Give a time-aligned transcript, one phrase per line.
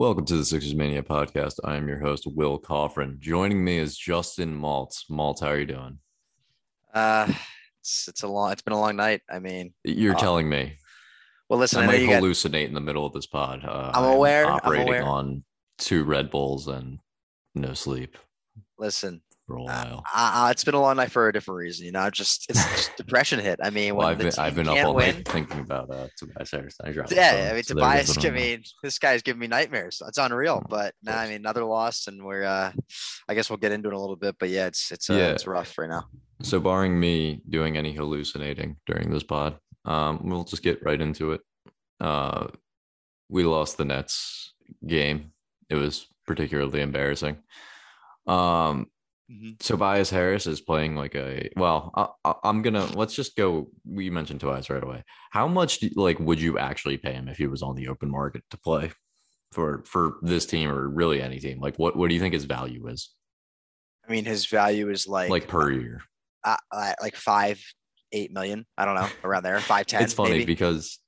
[0.00, 1.56] Welcome to the Sixers Mania podcast.
[1.62, 3.18] I am your host, Will Coffrin.
[3.18, 5.04] Joining me is Justin Maltz.
[5.10, 5.98] Maltz, how are you doing?
[6.94, 7.30] Uh,
[7.82, 8.50] it's it's a long.
[8.50, 9.20] It's been a long night.
[9.30, 10.78] I mean, You're Uh, telling me.
[11.50, 11.80] well, listen.
[11.80, 12.22] I I might you got.
[12.22, 13.62] hallucinate in the middle of this pod.
[13.62, 15.04] Uh, I'm I'm aware, I'm Operating aware.
[15.04, 15.44] on
[15.76, 16.98] two Red Bulls and
[17.54, 18.16] no sleep
[18.78, 19.20] Listen,
[19.50, 20.04] for a uh, while.
[20.14, 21.86] uh, it's been a long night for a different reason.
[21.86, 23.58] You know, just it's just depression hit.
[23.62, 25.16] I mean, well, I've been, I've been up all win.
[25.16, 26.76] night thinking about uh, Tobias Harris.
[26.82, 28.24] I dropped Yeah, I mean, so Tobias.
[28.24, 30.00] I mean, this guy's giving me nightmares.
[30.06, 30.62] It's unreal.
[30.62, 32.44] Oh, But no, I mean, another loss, and we're.
[32.44, 32.72] uh
[33.28, 34.36] I guess we'll get into it in a little bit.
[34.38, 35.28] But yeah, it's it's uh, Yeah.
[35.28, 36.04] it's rough right now.
[36.42, 41.32] So, barring me doing any hallucinating during this pod, um, we'll just get right into
[41.32, 41.40] it.
[42.00, 42.48] Uh,
[43.28, 44.54] we lost the Nets
[44.86, 45.32] game.
[45.68, 47.36] It was particularly embarrassing.
[48.26, 48.86] Um,
[49.30, 49.58] Mhm.
[49.58, 52.14] Tobias Harris is playing like a well.
[52.24, 53.70] I, I'm gonna let's just go.
[53.84, 55.04] We mentioned Tobias right away.
[55.30, 58.10] How much do, like would you actually pay him if he was on the open
[58.10, 58.90] market to play
[59.52, 61.60] for for this team or really any team?
[61.60, 63.10] Like, what what do you think his value is
[64.08, 66.02] I mean, his value is like like per year?
[66.42, 67.62] uh, uh, like five,
[68.12, 68.66] eight million.
[68.76, 69.60] I don't know around there.
[69.60, 70.02] Five ten.
[70.02, 70.46] it's funny maybe.
[70.46, 70.98] because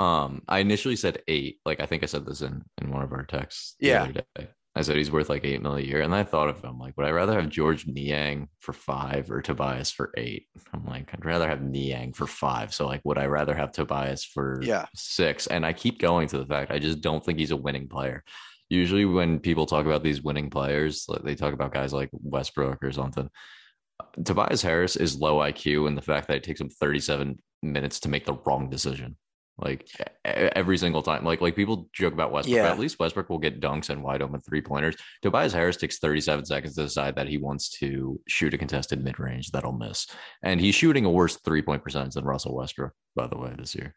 [0.00, 1.60] um I initially said eight.
[1.64, 4.02] Like I think I said this in in one of our texts the Yeah.
[4.02, 4.48] other day.
[4.76, 6.96] I said he's worth like eight million a year, and I thought of him like,
[6.96, 10.46] would I rather have George Niang for five or Tobias for eight?
[10.72, 12.74] I'm like, I'd rather have Niang for five.
[12.74, 14.86] So like, would I rather have Tobias for Yeah.
[14.94, 15.46] six?
[15.46, 18.24] And I keep going to the fact I just don't think he's a winning player.
[18.68, 22.90] Usually, when people talk about these winning players, they talk about guys like Westbrook or
[22.90, 23.28] something.
[24.24, 28.08] Tobias Harris is low IQ in the fact that it takes him 37 minutes to
[28.08, 29.16] make the wrong decision.
[29.56, 29.88] Like
[30.24, 31.24] every single time.
[31.24, 32.56] Like like people joke about Westbrook.
[32.56, 32.70] Yeah.
[32.70, 34.96] At least Westbrook will get dunks and wide open three pointers.
[35.22, 39.20] Tobias Harris takes 37 seconds to decide that he wants to shoot a contested mid
[39.20, 40.08] range that'll miss.
[40.42, 43.76] And he's shooting a worse three point percentage than Russell Westbrook, by the way, this
[43.76, 43.94] year.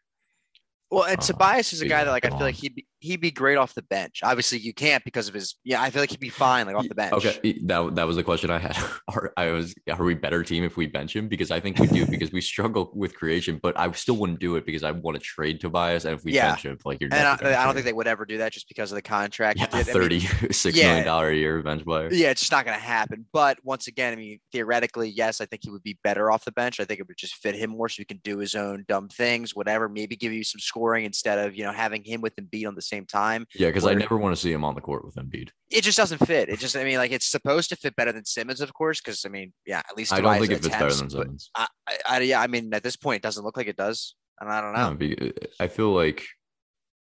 [0.90, 3.20] Well, and Uh, Tobias is a guy that like I feel like he'd be, he'd
[3.20, 4.20] be great off the bench.
[4.22, 5.56] Obviously, you can't because of his.
[5.64, 7.12] Yeah, I feel like he'd be fine like off the bench.
[7.14, 8.76] Okay, that that was the question I had.
[9.08, 11.28] Are I was are we better team if we bench him?
[11.28, 14.56] Because I think we do because we struggle with creation, but I still wouldn't do
[14.56, 16.04] it because I want to trade Tobias.
[16.04, 16.48] And if we Yeah.
[16.50, 18.68] bench him, like you're And I, I don't think they would ever do that just
[18.68, 19.58] because of the contract.
[19.58, 19.96] yeah, he did.
[19.96, 20.20] I mean, thirty
[20.52, 20.88] six yeah.
[20.88, 22.08] million dollar a year bench player.
[22.12, 23.24] yeah, it's just not going to happen.
[23.32, 26.52] But once again, I mean, theoretically, yes, I think he would be better off the
[26.52, 26.80] bench.
[26.80, 29.08] I think it would just fit him more, so he can do his own dumb
[29.08, 29.88] things, whatever.
[29.88, 32.82] Maybe give you some scoring instead of you know having him with Embiid on the
[32.88, 33.46] same time.
[33.54, 35.50] Yeah, because I never want to see him on the court with Embiid.
[35.70, 36.48] It just doesn't fit.
[36.48, 39.24] It just, I mean, like it's supposed to fit better than Simmons, of course, because
[39.24, 41.50] I mean, yeah, at least I don't think it fits better than Simmons.
[41.54, 44.14] I, I, I, yeah, I mean, at this point, it doesn't look like it does,
[44.40, 45.16] and I don't know.
[45.16, 46.24] No, I feel like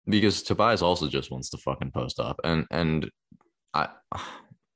[0.08, 3.10] because Tobias also just wants to fucking post up, and and
[3.74, 3.90] I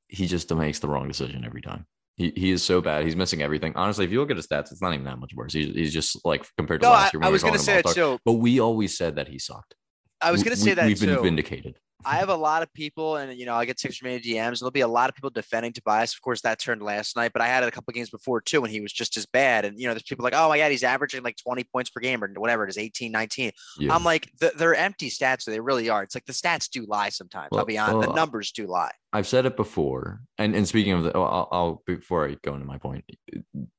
[0.08, 1.86] he just makes the wrong decision every time.
[2.18, 3.06] He he is so bad.
[3.06, 3.74] He's missing everything.
[3.76, 5.54] Honestly, if you look at his stats, it's not even that much worse.
[5.54, 7.24] He's, he's just like compared to No, I, last year.
[7.24, 8.20] I we were was going to say it too.
[8.26, 9.76] But we always said that he sucked.
[10.22, 11.76] I was going to say We- that we've been vindicated.
[12.04, 14.60] I have a lot of people, and you know, I get Sixers Mania DMs.
[14.60, 16.16] There'll be a lot of people defending Tobias.
[16.16, 18.64] Of course, that turned last night, but I had it a couple games before too,
[18.64, 19.66] and he was just as bad.
[19.66, 22.00] And you know, there's people like, oh my god, he's averaging like 20 points per
[22.02, 23.52] game or whatever it is, 18, 19.
[23.78, 23.94] Yeah.
[23.94, 25.46] I'm like, th- they're empty stats.
[25.46, 26.02] They really are.
[26.02, 27.50] It's like the stats do lie sometimes.
[27.52, 27.94] Well- I'll be honest.
[27.98, 28.94] well, the uh, numbers do lie.
[29.14, 32.56] I've said it before, and and speaking of the, oh, I'll, I'll before I go
[32.56, 33.06] into my point,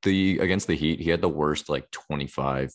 [0.02, 2.72] the against the Heat, he had the worst like twenty five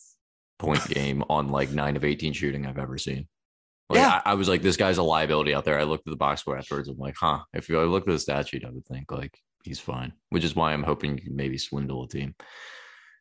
[0.58, 3.28] point game on like nine of eighteen shooting I've ever seen.
[3.88, 4.20] Like, Yeah.
[4.24, 5.78] I, I was like, this guy's a liability out there.
[5.78, 6.88] I looked at the box score afterwards.
[6.88, 7.40] I'm like, huh.
[7.54, 10.54] If I looked at the stat sheet, I would think like he's fine, which is
[10.54, 12.34] why I'm hoping you can maybe swindle a team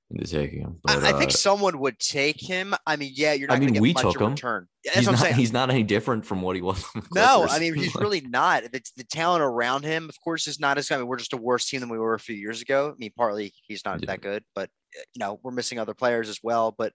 [0.10, 0.78] into taking him.
[0.84, 2.74] But, I, I think uh, someone would take him.
[2.86, 4.32] I mean, yeah, you're not going mean, to get we much took in him.
[4.32, 4.68] return.
[4.86, 5.36] Yeah, he's what not, I'm saying.
[5.36, 6.84] he's not any different from what he was.
[7.14, 8.64] No, I mean he's really not.
[8.74, 10.90] It's the talent around him, of course, is not as.
[10.92, 12.92] I mean, we're just a worse team than we were a few years ago.
[12.94, 14.08] I mean, partly he's not Yeah.
[14.08, 16.74] that good, but uh, you know we're missing other players as well.
[16.78, 16.94] But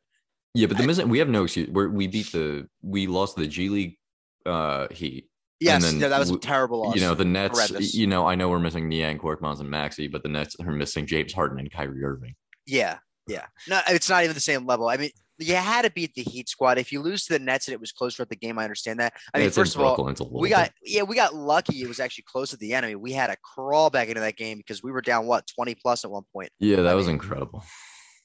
[0.54, 1.68] Yeah, but the missing we have no excuse.
[1.70, 3.96] We're, we beat the we lost the G League
[4.44, 5.28] uh Heat.
[5.60, 6.94] yes, then yeah, that was a terrible loss.
[6.94, 7.58] You know the Nets.
[7.58, 7.94] Horrendous.
[7.94, 11.06] You know I know we're missing Niang, Korkmaz, and Maxey, but the Nets are missing
[11.06, 12.34] James Harden and Kyrie Irving.
[12.66, 13.46] yeah, yeah.
[13.68, 14.88] No, it's not even the same level.
[14.88, 16.76] I mean, you had to beat the Heat squad.
[16.76, 19.00] If you lose to the Nets and it was close throughout the game, I understand
[19.00, 19.14] that.
[19.32, 21.80] I mean, It's first of all, Brooklyn, we got bit- yeah, we got lucky.
[21.80, 22.84] It was actually close at the end.
[22.84, 25.46] I mean, we had to crawl back into that game because we were down what
[25.46, 26.50] twenty plus at one point.
[26.60, 27.64] yeah, that I was mean, incredible.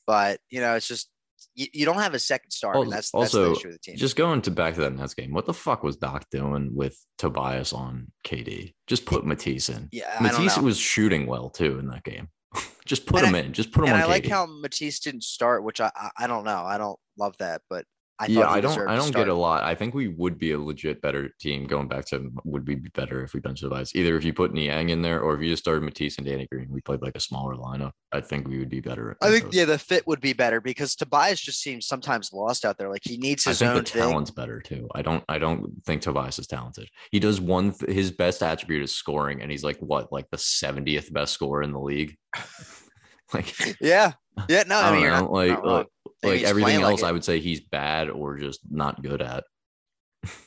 [0.05, 1.09] But you know, it's just
[1.57, 2.73] you, you don't have a second star.
[2.73, 3.97] I mean, Al- that's also, the issue with the team.
[3.97, 5.33] Just going to back to that Nets game.
[5.33, 8.73] What the fuck was Doc doing with Tobias on KD?
[8.85, 9.89] Just put Matisse in.
[9.91, 12.29] yeah, I Matisse was shooting well too in that game.
[12.85, 13.53] Just put And him in.
[13.53, 14.09] Just put him and on I KD.
[14.09, 16.63] like how Matisse didn't start, which I, I I don't know.
[16.63, 17.83] I don't love that, but
[18.19, 19.63] I yeah, I don't I don't get a lot.
[19.63, 22.89] I think we would be a legit better team going back to would we be
[22.95, 23.95] better if we bench the Tobias.
[23.95, 26.47] Either if you put Niang in there or if you just started Matisse and Danny
[26.51, 27.91] Green, we played like a smaller lineup.
[28.11, 29.15] I think we would be better.
[29.21, 29.53] I in think both.
[29.53, 32.89] yeah, the fit would be better because Tobias just seems sometimes lost out there.
[32.89, 34.01] Like he needs his I think own the thing.
[34.01, 34.87] talent's better too.
[34.95, 35.23] I don't.
[35.29, 36.89] I don't think Tobias is talented.
[37.11, 37.73] He does one.
[37.73, 41.61] Th- his best attribute is scoring, and he's like what, like the seventieth best scorer
[41.61, 42.17] in the league.
[43.33, 44.13] like Yeah,
[44.49, 44.63] yeah.
[44.67, 45.87] No, I, I mean not, like like,
[46.23, 47.03] like everything playing like else.
[47.03, 49.43] I would say he's bad or just not good at.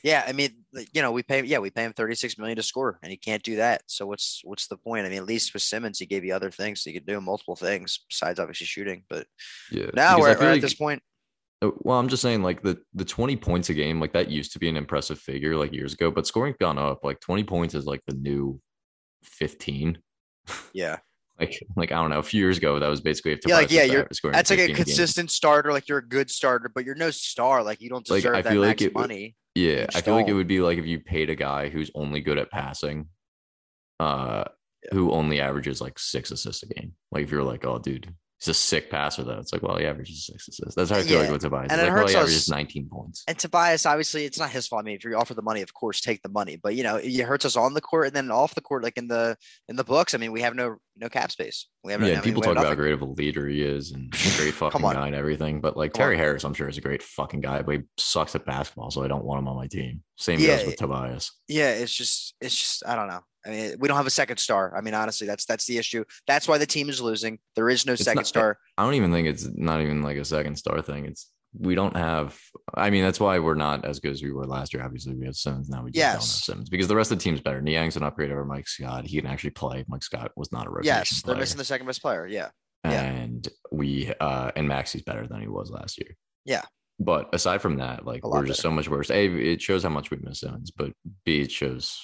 [0.03, 0.51] Yeah, I mean,
[0.93, 3.41] you know, we pay yeah, we pay him 36 million to score and he can't
[3.41, 3.81] do that.
[3.87, 5.05] So what's what's the point?
[5.05, 6.83] I mean, at least with Simmons, he gave you other things.
[6.83, 9.03] He could do multiple things besides obviously shooting.
[9.09, 9.27] But
[9.71, 9.89] Yeah.
[9.95, 11.01] now we're, we're feel at like- this point.
[11.63, 14.51] Uh, Well, I'm just saying, like the the 20 points a game, like that used
[14.53, 17.03] to be an impressive figure like years ago, but scoring's gone up.
[17.03, 18.59] Like 20 points is like the new
[19.23, 19.97] 15.
[20.73, 20.97] Yeah.
[21.41, 22.19] Like, like I don't know.
[22.19, 24.59] A few years ago, that was basically if Yeah, like, yeah, you're- scoring That's like
[24.59, 24.85] a 15 game.
[24.85, 25.71] consistent starter.
[25.73, 27.63] Like you're a good starter, but you're no star.
[27.63, 29.35] Like you don't Like, deserve I that like max it money.
[29.55, 32.21] Yeah, I feel like it would be like if you paid a guy who's only
[32.21, 33.09] good at passing,
[33.99, 34.45] uh,
[34.83, 34.89] Yeah.
[34.93, 36.93] who only averages like six assists a game.
[37.11, 39.39] Like if you're like, oh, dude, he's a sick passer, though.
[39.39, 40.75] It's like, well, he averages six assists.
[40.75, 41.71] That's how I feel like with Tobias.
[41.71, 43.23] and It's it like, well, hurts he us- 19 points.
[43.27, 44.81] And Tobias, obviously, it's not his fault.
[44.81, 46.57] I mean, if you offer the money, of course, take the money.
[46.57, 48.97] But you know, it hurts us on the court and then off the court, like
[48.97, 50.13] in the in the books.
[50.13, 51.67] I mean, we have no no cap space.
[51.83, 53.05] We have no, I Yeah, mean, people we have talk about how great of a
[53.05, 55.61] leader he is and great fucking guy and everything.
[55.61, 56.19] But like Come Terry on.
[56.19, 59.07] Harris, I'm sure is a great fucking guy, but he sucks at basketball, so I
[59.07, 60.03] don't want him on my team.
[60.17, 61.31] Same Yeah, goes with Tobias.
[61.47, 63.21] Yeah, it's just it's just I don't know.
[63.45, 64.75] I mean, we don't have a second star.
[64.77, 66.03] I mean, honestly, that's that's the issue.
[66.27, 67.39] That's why the team is losing.
[67.55, 68.57] There is no second not- star.
[68.77, 71.05] I don't even think it's not even like a second star thing.
[71.05, 72.39] It's we don't have.
[72.73, 74.83] I mean, that's why we're not as good as we were last year.
[74.83, 75.83] Obviously, we have Simmons now.
[75.83, 76.43] We just don't have Yes.
[76.45, 77.61] Simmons because the rest of the team's better.
[77.61, 79.05] Niang's an upgrade over Mike Scott.
[79.05, 79.83] He can actually play.
[79.87, 81.41] Mike Scott was not a rotation Yes, they're player.
[81.41, 82.25] missing the second best player.
[82.27, 82.49] Yeah,
[82.85, 83.01] yeah.
[83.01, 86.15] and we uh and Maxey's better than he was last year.
[86.45, 86.61] Yeah.
[86.99, 88.69] But aside from that, like we're just better.
[88.69, 89.09] so much worse.
[89.09, 90.91] A, it shows how much we miss Simmons, but
[91.25, 91.97] B, it shows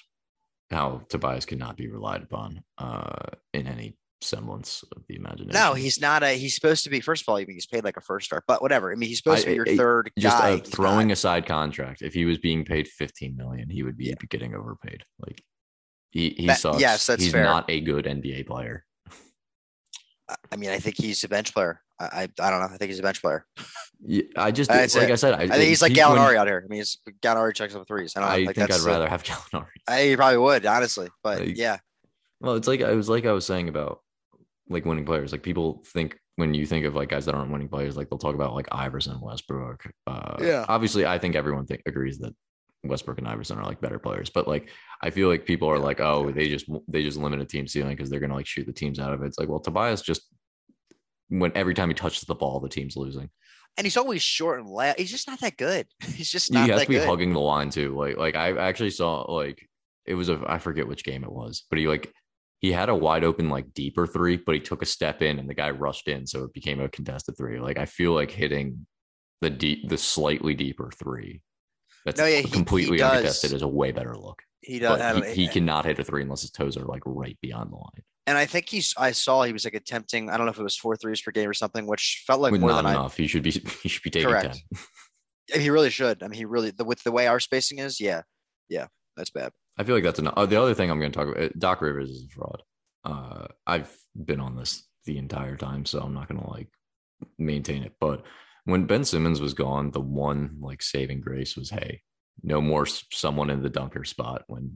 [0.72, 5.54] how Tobias cannot be relied upon uh in any semblance of the imagination.
[5.54, 6.30] no, he's not a.
[6.32, 7.00] He's supposed to be.
[7.02, 8.92] First of all, I mean, he's paid like a first star, but whatever.
[8.92, 10.58] I mean, he's supposed to be your I- third just guy.
[10.58, 12.02] He's throwing aside contract.
[12.02, 14.16] If he was being paid 15 million, he would be Yeah.
[14.30, 15.04] getting overpaid.
[15.20, 15.44] Like
[16.12, 16.80] he he That- sucks.
[16.82, 17.44] yes, that's he's fair.
[17.44, 18.84] not a good NBA player.
[20.30, 21.82] I- I mean, I think he's a bench player.
[22.00, 22.68] I I, I don't know.
[22.74, 23.46] I think he's a bench player.
[24.06, 25.14] Yeah, I just That's like it.
[25.14, 26.62] I said, I, I think he's like when- Gallinari out here.
[26.64, 28.14] I mean, he's, Gallinari checks up threes.
[28.16, 28.30] I don't.
[28.30, 29.66] I like, think I'd rather have Gallinari.
[29.88, 31.78] I you probably would honestly, but Like, yeah,
[32.40, 34.02] Well, it's like I was like I was saying about
[34.70, 35.32] like winning players.
[35.32, 38.20] Like people think when you think of like guys that aren't winning players, like they'll
[38.20, 39.84] talk about like Iverson, Westbrook.
[40.06, 40.66] Uh, Yeah.
[40.68, 42.36] Obviously, I think everyone agrees that
[42.84, 44.70] Westbrook and Iverson are like better players, but like
[45.02, 46.34] I feel like people are Yeah, like, oh, yeah.
[46.34, 49.00] they just they just limit a team ceiling because they're gonna like shoot the teams
[49.00, 49.28] out of it.
[49.28, 50.30] It's like, well, Tobias just
[51.30, 53.30] when every time he touches the ball, the team's losing.
[53.78, 55.00] and he's always short and last.
[55.00, 55.88] He's just not that good.
[56.16, 57.08] He's just He has to be good.
[57.08, 57.96] hugging the line too.
[57.98, 59.68] Like like I actually saw like
[60.06, 62.12] it was a I forget which game it was, but he like
[62.60, 65.48] he had a wide open like deeper three, but he took a step in and
[65.50, 67.60] the guy rushed in, so it became a contested three.
[67.60, 68.88] Like I feel like hitting
[69.42, 71.42] the deep the slightly deeper three
[72.06, 73.12] that's No, yeah, he- he completely does.
[73.18, 74.42] uncontested is a way better look.
[74.62, 75.00] He does.
[75.00, 77.04] I But don't- he, he eh, cannot hit a three unless his toes are like
[77.06, 78.04] right beyond the line.
[78.28, 78.94] And I think he's.
[78.98, 80.30] I saw he was like attempting.
[80.30, 82.52] I don't know if it was four threes per game or something, which felt like
[82.52, 83.16] With more not than enough.
[83.16, 83.52] He should be
[83.84, 84.62] he should be taking Correct.
[84.74, 84.82] 10.
[85.56, 85.60] I.
[85.60, 86.22] He really should.
[86.22, 88.02] I mean, he really the, with the way our spacing is.
[88.02, 88.24] Yeah,
[88.68, 89.54] yeah, that's bad.
[89.78, 90.34] I feel like that's enough.
[90.36, 92.64] Oh, the other thing I'm going to talk about, Doc Rivers is a fraud.
[93.06, 96.68] Uh, I've been on this the entire time, so I'm not going to like
[97.38, 97.94] maintain it.
[98.02, 98.24] But
[98.66, 102.02] when Ben Simmons was gone, the one like saving grace was, hey,
[102.44, 104.74] no more someone in the dunker spot when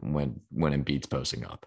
[0.00, 1.66] when when Embiid's posting up.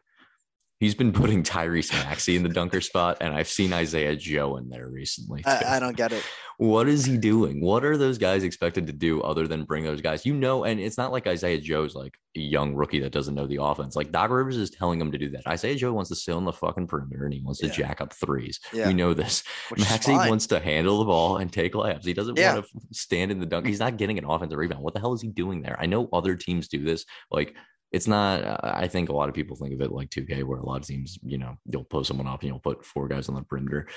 [0.79, 4.69] He's been putting Tyrese Maxey in the dunker spot, and I've seen Isaiah Joe in
[4.69, 5.41] there recently.
[5.43, 6.24] I, I don't get it.
[6.60, 7.62] What is he doing?
[7.62, 10.24] What are those guys expected to do other than bring those guys?
[10.25, 13.48] You know, and it's not like Isaiah Joe's like a young rookie that doesn't know
[13.48, 13.96] the offense.
[13.96, 15.48] Like Doc Rivers is telling him to do that.
[15.48, 18.13] Isaiah Joe wants to sit on the fucking perimeter and he wants to jack up
[18.13, 18.60] threes.
[18.74, 19.43] Yeah, We know this.
[19.69, 22.05] which Maxey wants to handle the ball and take layups.
[22.05, 22.55] He doesn't Yeah.
[22.55, 23.65] want to stand in the dunk.
[23.67, 24.84] He's not getting an offensive rebound.
[24.84, 25.77] What the hell is he doing there?
[25.79, 27.05] I know other teams do this.
[27.31, 27.55] Like
[27.91, 28.44] it's not.
[28.44, 30.82] Uh, I think a lot of people think of it like 2K, where a lot
[30.82, 33.44] of teams, you know, you'll post someone up and you'll put four guys on the
[33.44, 33.88] perimeter,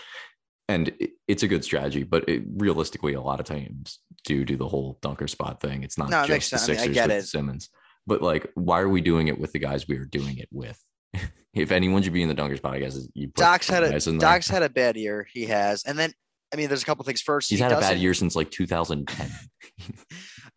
[0.68, 0.92] and
[1.26, 2.02] it's a good strategy.
[2.04, 5.82] But it, realistically, a lot of teams do do the whole dunker spot thing.
[5.82, 6.68] It's not No, just the sense.
[6.68, 7.26] I mean, I Sixers with it.
[7.26, 7.70] Simmons,
[8.06, 10.78] but like, why are we doing it with the guys we are doing it with?
[11.54, 13.82] if anyone should be in the dunker spot, I guess is you put Doc's had
[13.82, 14.28] a guys in there.
[14.28, 15.26] Doc's had a bad year.
[15.32, 16.12] He has, and then
[16.52, 17.20] I mean, there's a couple things.
[17.20, 19.30] First, He's he had a bad year since like 2010.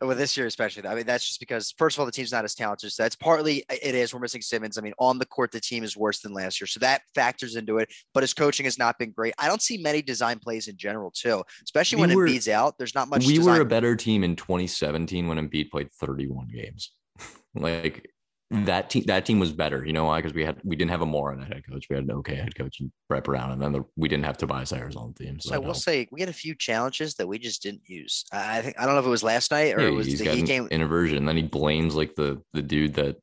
[0.00, 0.86] well, this year especially.
[0.86, 2.92] I mean, that's just because first of all, the team's not as talented.
[2.92, 4.12] So that's partly uh, it is.
[4.12, 4.76] We're missing Simmons.
[4.76, 7.56] I mean, on the court, the team is worse than last year, so that factors
[7.56, 7.92] into it.
[8.12, 9.34] But his coaching has not been great.
[9.38, 12.76] I don't see many design plays in general, too, especially We when were- Embiid's out.
[12.78, 13.26] There's not much.
[13.26, 13.54] we design.
[13.56, 16.90] were a better team in 2017 when Embiid played 31 games.
[17.54, 18.10] like
[18.66, 19.84] that team, that team was better.
[19.84, 20.18] You know why?
[20.18, 21.86] Because we had we didn't have a moron at head coach.
[21.90, 24.38] We had an okay head coach and Brett Brown, and then the, we didn't have
[24.38, 25.40] Tobias Harris on the team.
[25.40, 28.24] So, So I will say we had a few challenges that we just didn't use.
[28.32, 30.24] I think I don't know if it was last night or Yeah, it was the
[30.24, 30.68] got Heat an game.
[30.70, 31.24] inversion.
[31.26, 33.16] Then he blames like the the dude that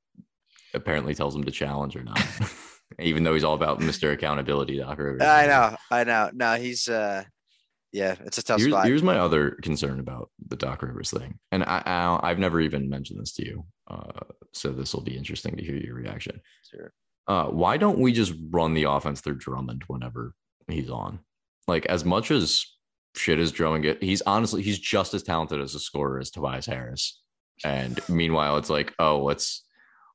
[0.74, 2.22] apparently tells him to challenge or not,
[3.00, 4.78] even though he's all about Mister Accountability.
[4.78, 5.22] Doc Rivers.
[5.22, 6.30] I know, I know.
[6.34, 7.24] No, he's uh,
[7.94, 8.86] yeah, it's a tough Here's, spot.
[8.86, 12.90] here's my other concern about the Doc Rivers thing, and I, I I've never even
[12.90, 16.42] mentioned this to you, uh, so this will be interesting to hear your reaction.
[16.70, 16.94] Sure.
[17.28, 20.34] Uh, why don't we just run the offense through Drummond whenever
[20.68, 21.20] he's on?
[21.68, 22.66] Like as much as
[23.16, 26.66] shit is Drummond get, he's honestly he's just as talented as a scorer as Tobias
[26.66, 27.22] Harris.
[27.64, 29.64] And meanwhile, it's like, oh, let's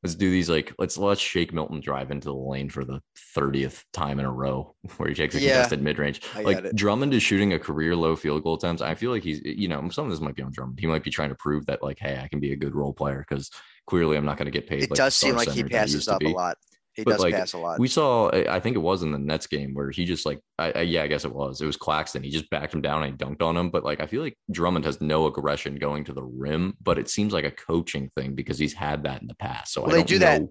[0.06, 3.00] let's do these like let's let's shake Milton drive into the lane for the
[3.34, 5.54] 30th time in a row where he takes a Yeah.
[5.54, 6.22] contested mid range.
[6.40, 6.70] Like.
[6.74, 8.82] Drummond is shooting a career low field goal attempts.
[8.82, 10.78] I feel like he's you know some of this might be on Drummond.
[10.78, 12.92] He might be trying to prove that like, hey, I can be a good role
[12.92, 13.50] player because
[13.86, 14.84] clearly I'm not going to get paid.
[14.84, 16.56] It like, does seem like he center that I passes up a lot.
[16.96, 17.78] He But, does like, pass a lot.
[17.78, 20.72] We saw, I think it was in the Nets game where he just like, I,
[20.72, 21.60] I, yeah, I guess it was.
[21.60, 22.22] It was Claxton.
[22.22, 23.70] He just backed him down and he dunked on him.
[23.70, 27.10] But like, I feel like Drummond has no aggression going to the rim, but it
[27.10, 29.74] seems like a coaching thing because he's had that in the past.
[29.74, 30.42] So Well, I they don't do that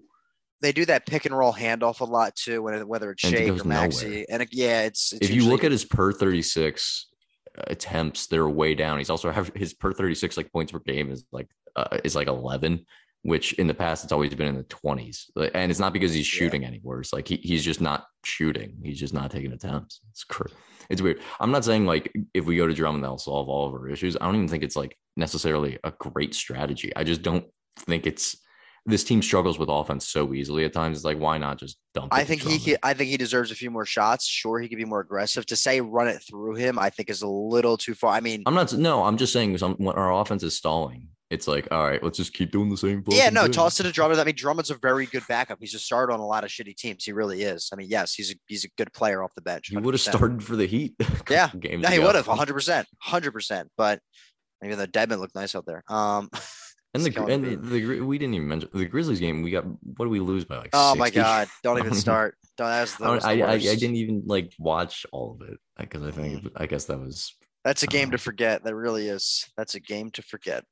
[0.61, 3.63] they do that pick and roll handoff a lot too, when whether it's Shake or
[3.65, 4.25] Maxey.
[4.29, 7.07] And it, yeah, it's, it's If you look at his per 36
[7.55, 8.97] attempts, they're way down.
[8.97, 12.27] He's also have his per 36 like points per game is like uh, is like
[12.27, 12.85] 11,
[13.25, 15.23] which in the past it's always been in the 20s.
[15.55, 16.37] And it's not because he's Yeah.
[16.39, 16.99] shooting anywhere.
[16.99, 18.77] It's like he, he's just not shooting.
[18.83, 20.01] He's just not taking attempts.
[20.11, 20.53] It's cr-
[20.91, 21.19] it's weird.
[21.39, 24.15] I'm not saying like if we go to Drummond that'll solve all of our issues.
[24.21, 26.95] I don't even think it's like necessarily a great strategy.
[26.95, 27.45] I just don't
[27.79, 28.37] think it's
[28.85, 30.97] this team struggles with offense so easily at times.
[30.99, 32.13] It's like why not just dump?
[32.13, 34.27] I think he I think he deserves a few more shots.
[34.27, 35.47] Sure, he could be more aggressive.
[35.47, 38.13] To say run it through him, I think is a little too far.
[38.13, 38.71] I mean, I'm not.
[38.73, 42.33] No, I'm just saying some, our offense is stalling, it's like, all right, let's just
[42.33, 43.03] keep doing the same.
[43.07, 43.51] yeah, no, thing.
[43.51, 44.19] toss it to Drummond.
[44.21, 45.57] I mean, Drummond's a very good backup.
[45.59, 47.03] He's a starter on a lot of shitty teams.
[47.03, 47.69] He really is.
[47.73, 49.67] I mean, yes, he's a he's a good player off the bench.
[49.69, 50.93] He would have started for the Heat.
[51.29, 51.49] Yeah.
[51.59, 51.81] games.
[51.83, 53.31] No, he would have 100, percent 100.
[53.31, 53.99] percent But
[54.63, 55.83] even though Dedmon looked nice out there.
[55.89, 56.29] Um,
[56.93, 59.41] And the and the, the we didn't even mention the Grizzlies game.
[59.41, 60.69] We got what do we lose by like?
[60.71, 62.37] oh my god, don't even start.
[62.55, 62.69] Don't.
[62.69, 65.37] That was, I, that don't- was the I, I, I didn't even like watch all
[65.41, 66.51] of it because I think Mm.
[66.55, 67.35] I guess that was.
[67.65, 68.63] That's a game to Um, forget.
[68.63, 69.45] That really is.
[69.57, 70.63] That's a game to forget.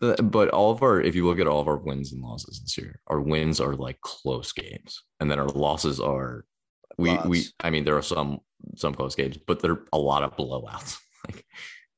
[0.00, 2.78] But all of our, if you look at all of our wins and losses this
[2.78, 6.44] year, our wins are like close games, and then our losses are
[6.98, 7.44] we we.
[7.60, 8.38] I mean, there are some
[8.76, 10.98] some close games, but there are a lot of blowouts.
[11.26, 11.44] like,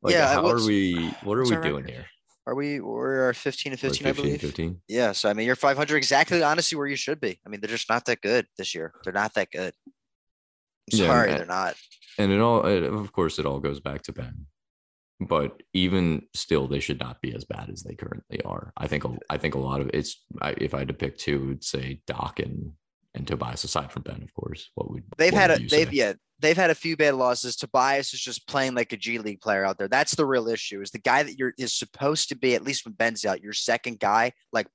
[0.02, 1.10] like Yeah, how are we?
[1.24, 1.90] What are we doing record?
[1.90, 2.06] here?
[2.46, 2.80] Are we?
[2.80, 4.40] We're 15 and We're 15, I believe.
[4.40, 4.80] 15.
[4.88, 5.12] Yeah.
[5.12, 7.38] So I mean, you're 500 exactly, honestly, where you should be.
[7.46, 8.94] I mean, they're just not that good this year.
[9.04, 9.74] They're not that good.
[9.86, 11.76] I'm Yeah, sorry, and- they're not.
[12.18, 14.46] and it all it, of course it all goes back to ben
[15.20, 19.04] but even still they should not be as bad as they currently are i think
[19.28, 22.00] I think a lot of it's I, if i had to pick two would say
[22.06, 22.72] doc and
[23.14, 25.54] and tobias aside from ben of course what would They've what had a.
[25.54, 25.94] would you They've say?
[25.94, 26.12] yeah.
[26.38, 27.54] They've had a few bad losses.
[27.54, 29.88] Tobias is just playing like a G League player out there.
[29.88, 30.80] That's the real issue.
[30.80, 33.52] Is the guy that you're is supposed to be at least when Ben's out, your
[33.52, 34.32] second guy.
[34.50, 34.66] Like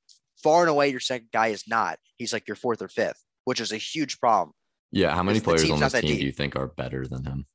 [0.43, 1.97] far and away, your second guy is not.
[2.17, 4.51] He's like your fourth or fifth, which is a huge problem.
[4.91, 7.45] yeah how many players on this team do you think are better than him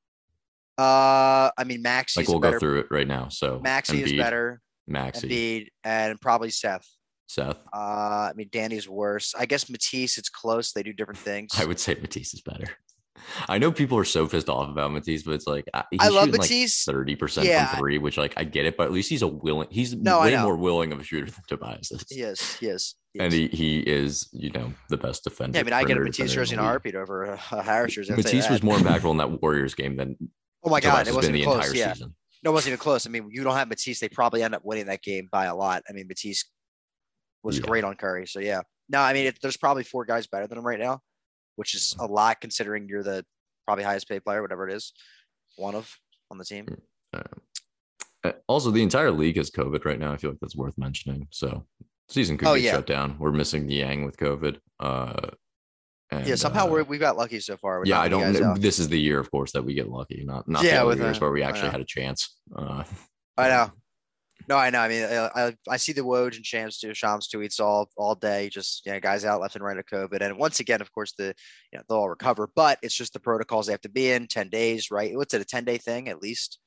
[0.81, 2.57] Uh, I mean, Maxey like we'll better.
[2.57, 4.61] go through it right now so Maxey is better.
[4.89, 6.87] maxey Embiid and probably Seth.
[7.27, 9.35] seth Uh, I mean, Danny's worse.
[9.39, 10.73] I guess Matisse, it's close.
[10.73, 11.51] They do different things.
[11.59, 12.67] i would say matisse is better
[13.51, 16.09] i know people are so pissed off about matisse but it's like I- he's I
[16.09, 16.87] love Matisse.
[16.87, 17.67] 30% Yeah.
[17.67, 20.21] from three, which like I get it, but at least he's a willing he's No,
[20.23, 22.05] way more willing of a shooter than Tobias is.
[22.11, 22.95] Yes, yes.
[23.19, 25.57] And he, he is, you know, the best defender.
[25.59, 27.95] yeah, I mean, I get a Matisse jersey in a heartbeat over a, a Harris
[27.95, 28.13] jersey.
[28.13, 30.17] I'll Matisse was more impactful in that Warriors game than
[30.63, 31.67] Oh my god, it wasn't the even close.
[31.69, 32.15] entire Yeah, season.
[32.43, 33.07] no, it wasn't even close.
[33.07, 35.55] I mean, you don't have Matisse, they probably end up winning that game by a
[35.55, 35.83] lot.
[35.89, 36.45] I mean, Matisse
[37.43, 37.65] was Yeah.
[37.65, 38.27] great on Curry.
[38.27, 41.01] So yeah, no, I mean, it, there's probably four guys better than him right now,
[41.57, 43.25] which is a lot considering you're the
[43.67, 44.93] probably highest paid player, whatever it is,
[45.57, 45.91] one of
[46.31, 46.67] on the team.
[47.15, 47.23] Uh,
[48.49, 50.13] Also, the entire league has COVID right now.
[50.13, 51.27] I feel like that's worth mentioning.
[51.31, 51.67] So
[52.11, 52.73] season could Oh, get yeah.
[52.73, 53.19] shut down.
[53.19, 54.59] We're missing Niang with COVID.
[54.79, 55.31] Uh,
[56.11, 57.83] and, yeah, somehow uh, we got lucky so far.
[57.85, 58.55] yeah, I don't know.
[58.55, 60.23] This is the year, of course, that we get lucky.
[60.25, 62.37] Not not Yeah, the other years uh, where we actually had a chance.
[62.55, 62.85] Uh,
[63.37, 63.73] I know.
[64.49, 64.81] No, I know.
[64.81, 68.17] I mean, I, I, I see the Woj and Shams too, Shams tweets all all
[68.17, 70.21] day, just yeah, guys out left and right of COVID.
[70.23, 71.35] And once again, of course, the
[71.73, 74.27] you know they'll all recover, but it's just the protocols they have to be in
[74.27, 75.15] ten days, right?
[75.15, 76.59] What's it, a ten day thing at least?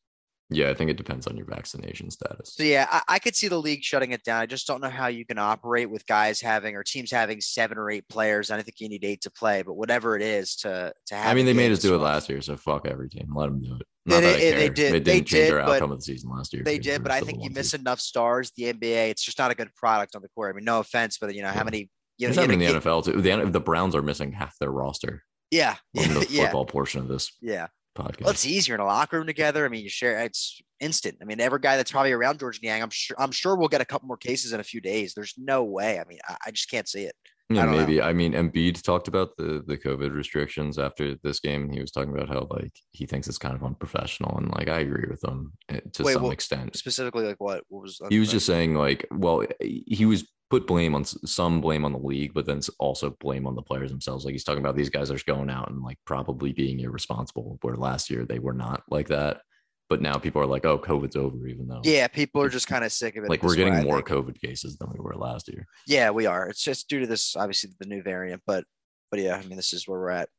[0.53, 2.53] Yeah, I think it depends on your vaccination status.
[2.55, 4.41] So yeah, I, I, could see the league shutting it down.
[4.41, 7.77] I just don't know how you can operate with guys having or teams having seven
[7.77, 8.51] or eight players.
[8.51, 11.31] I don't think you need eight to play, but whatever it is to to have.
[11.31, 13.31] I mean, they made us do it last year, so fuck every team.
[13.35, 13.87] Let them do it.
[14.05, 14.57] Not they, did.
[14.57, 16.63] They didn't they change did, their outcome of the season last year.
[16.63, 18.51] They did, but I think you miss enough stars.
[18.57, 20.53] The NBA, it's just not a good product on the court.
[20.53, 21.53] I mean, no offense, but you know yeah.
[21.53, 21.89] how many.
[22.19, 23.21] You know, you know, in the NFL too.
[23.21, 25.23] The, the Browns are missing half their roster.
[25.49, 26.43] Yeah, the yeah.
[26.43, 27.31] football portion of this.
[27.41, 28.21] Yeah, podcast.
[28.21, 29.65] Well, it's easier in a locker room together.
[29.65, 31.17] I mean, you share it's instant.
[31.21, 33.81] I mean, every guy that's probably around George Niang, I'm sure I'm sure we'll get
[33.81, 35.13] a couple more cases in a few days.
[35.13, 35.99] There's no way.
[35.99, 37.15] I mean, I, I just can't see it.
[37.49, 37.97] Yeah, I maybe.
[37.97, 38.03] Know.
[38.03, 41.63] I mean, Embiid talked about the the COVID restrictions after this game.
[41.63, 44.69] And he was talking about how like he thinks it's kind of unprofessional, and like
[44.69, 46.75] I agree with him eh, to Wait, some well, extent.
[46.75, 47.63] Specifically, like what?
[47.69, 48.01] What was?
[48.09, 51.97] He was just saying like, well, he was put blame on some blame on the
[51.97, 54.23] league, but then also blame on the players themselves.
[54.23, 57.57] Like he's talking about these guys are going out and like probably being irresponsible.
[57.61, 59.41] Where last year they were not like that
[59.89, 62.83] but now people are like, "Oh, COVID's over," even though yeah, people are just kind
[62.83, 63.29] of sick of it.
[63.29, 65.67] Like we're getting more COVID cases than we were last year.
[65.85, 66.47] Yeah, we are.
[66.47, 68.41] It's just due to this, obviously, the new variant.
[68.47, 68.63] But
[69.11, 70.29] but yeah, I mean, this is where we're at.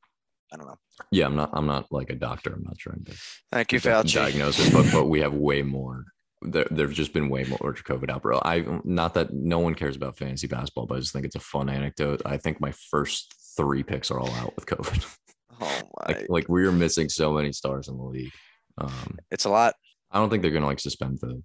[0.52, 0.78] I don't know.
[1.10, 1.50] Yeah, I'm not.
[1.52, 2.52] I'm not like a doctor.
[2.52, 3.12] I'm not trying to.
[3.52, 4.14] Thank you, Fauci.
[4.14, 6.06] Diagnose it, but, but we have way more.
[6.44, 8.40] There, there've just been way more to COVID outbreak.
[8.44, 11.40] I not that no one cares about fantasy basketball, but I just think it's a
[11.40, 12.22] fun anecdote.
[12.26, 15.16] I think my first three picks are all out with COVID.
[15.60, 16.14] Oh my!
[16.14, 18.32] like, like we are missing so many stars in the league.
[18.78, 19.74] Um, it's a lot.
[20.10, 21.42] I don't think they're gonna like suspend the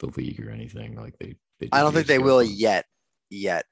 [0.00, 0.96] the league or anything.
[0.96, 2.84] Like they, they I don't think they will yet.
[3.30, 3.64] Yet,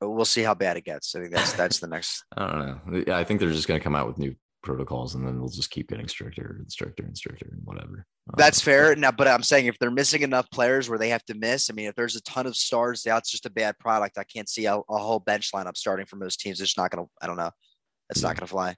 [0.00, 1.14] but we'll see how bad it gets.
[1.14, 2.24] I think that's that's the next.
[2.36, 3.14] I don't know.
[3.14, 4.34] I think they're just gonna come out with new
[4.68, 8.04] protocols and then they'll just keep getting stricter and stricter and stricter and whatever.
[8.36, 8.94] That's um, fair.
[8.94, 11.72] Now, but I'm saying if they're missing enough players where they have to miss, I
[11.72, 14.18] mean, if there's a ton of stars, that's just a bad product.
[14.18, 16.60] I can't see a, a whole bench lineup starting for most teams.
[16.60, 17.50] It's not going to, I don't know.
[18.10, 18.28] It's yeah.
[18.28, 18.76] not going to fly.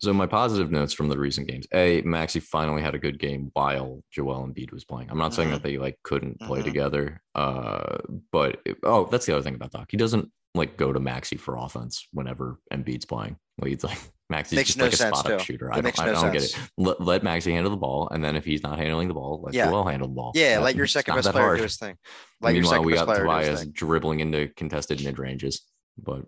[0.00, 3.50] So my positive notes from the recent games: A, Maxey finally had a good game
[3.54, 5.10] while Joel Embiid was playing.
[5.10, 5.36] I'm not mm-hmm.
[5.36, 6.68] saying that they like couldn't play mm-hmm.
[6.68, 7.98] together, uh,
[8.32, 9.86] but it, oh, that's the other thing about Doc.
[9.90, 13.36] He doesn't like go to Maxey for offense whenever Embiid's playing.
[13.58, 13.98] Like he's like
[14.30, 15.68] Maxey's makes just no like a spot up shooter.
[15.68, 16.56] It I don't, I don't get it.
[16.78, 19.54] Let, let Maxey handle the ball, and then if he's not handling the ball, let
[19.54, 19.66] yeah.
[19.66, 20.32] Joel handle the ball.
[20.34, 21.58] Yeah, let your second best player hard.
[21.58, 21.96] do his thing.
[22.40, 25.62] Let Meanwhile, we got Tobias dribbling into contested mid ranges,
[25.98, 26.24] but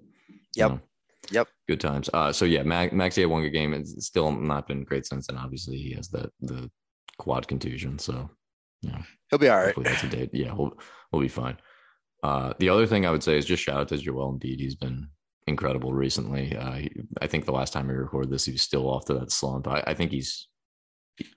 [0.55, 0.73] yep.
[0.73, 0.81] Know,
[1.31, 1.49] Yep.
[1.69, 2.09] Good times.
[2.13, 3.75] Uh, so yeah, Max, Maxey had one good game.
[3.75, 5.37] It's still not been great since then.
[5.37, 6.71] Obviously, he has the the
[7.19, 7.99] quad contusion.
[7.99, 8.31] So
[8.83, 9.75] yeah, he'll be all right.
[9.75, 10.31] Hopefully That's a date.
[10.33, 10.79] Yeah, we'll
[11.13, 11.57] we'll be fine.
[12.23, 14.59] Uh, the other thing I would say is just shout out to Joel Embiid.
[14.59, 15.09] He's been
[15.47, 16.57] incredible recently.
[16.57, 19.15] Uh, he, I think the last time we recorded this, he was still off to
[19.15, 19.69] that slump.
[19.69, 20.49] I, I think he's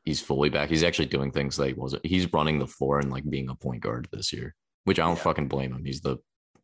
[0.04, 0.70] he's fully back.
[0.70, 2.06] He's actually doing things that he wasn't.
[2.06, 5.16] He's running the floor and like being a point guard this year, which I don't
[5.16, 5.24] yeah.
[5.24, 5.86] fucking blame him.
[5.86, 6.18] He's the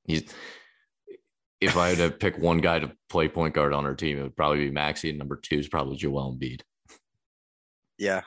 [0.06, 0.24] he's
[1.62, 4.24] if I had to pick one guy to play point guard on our team, it
[4.24, 6.62] would probably be Maxey, and number two is probably Joel Embiid.
[7.98, 8.24] Yeah,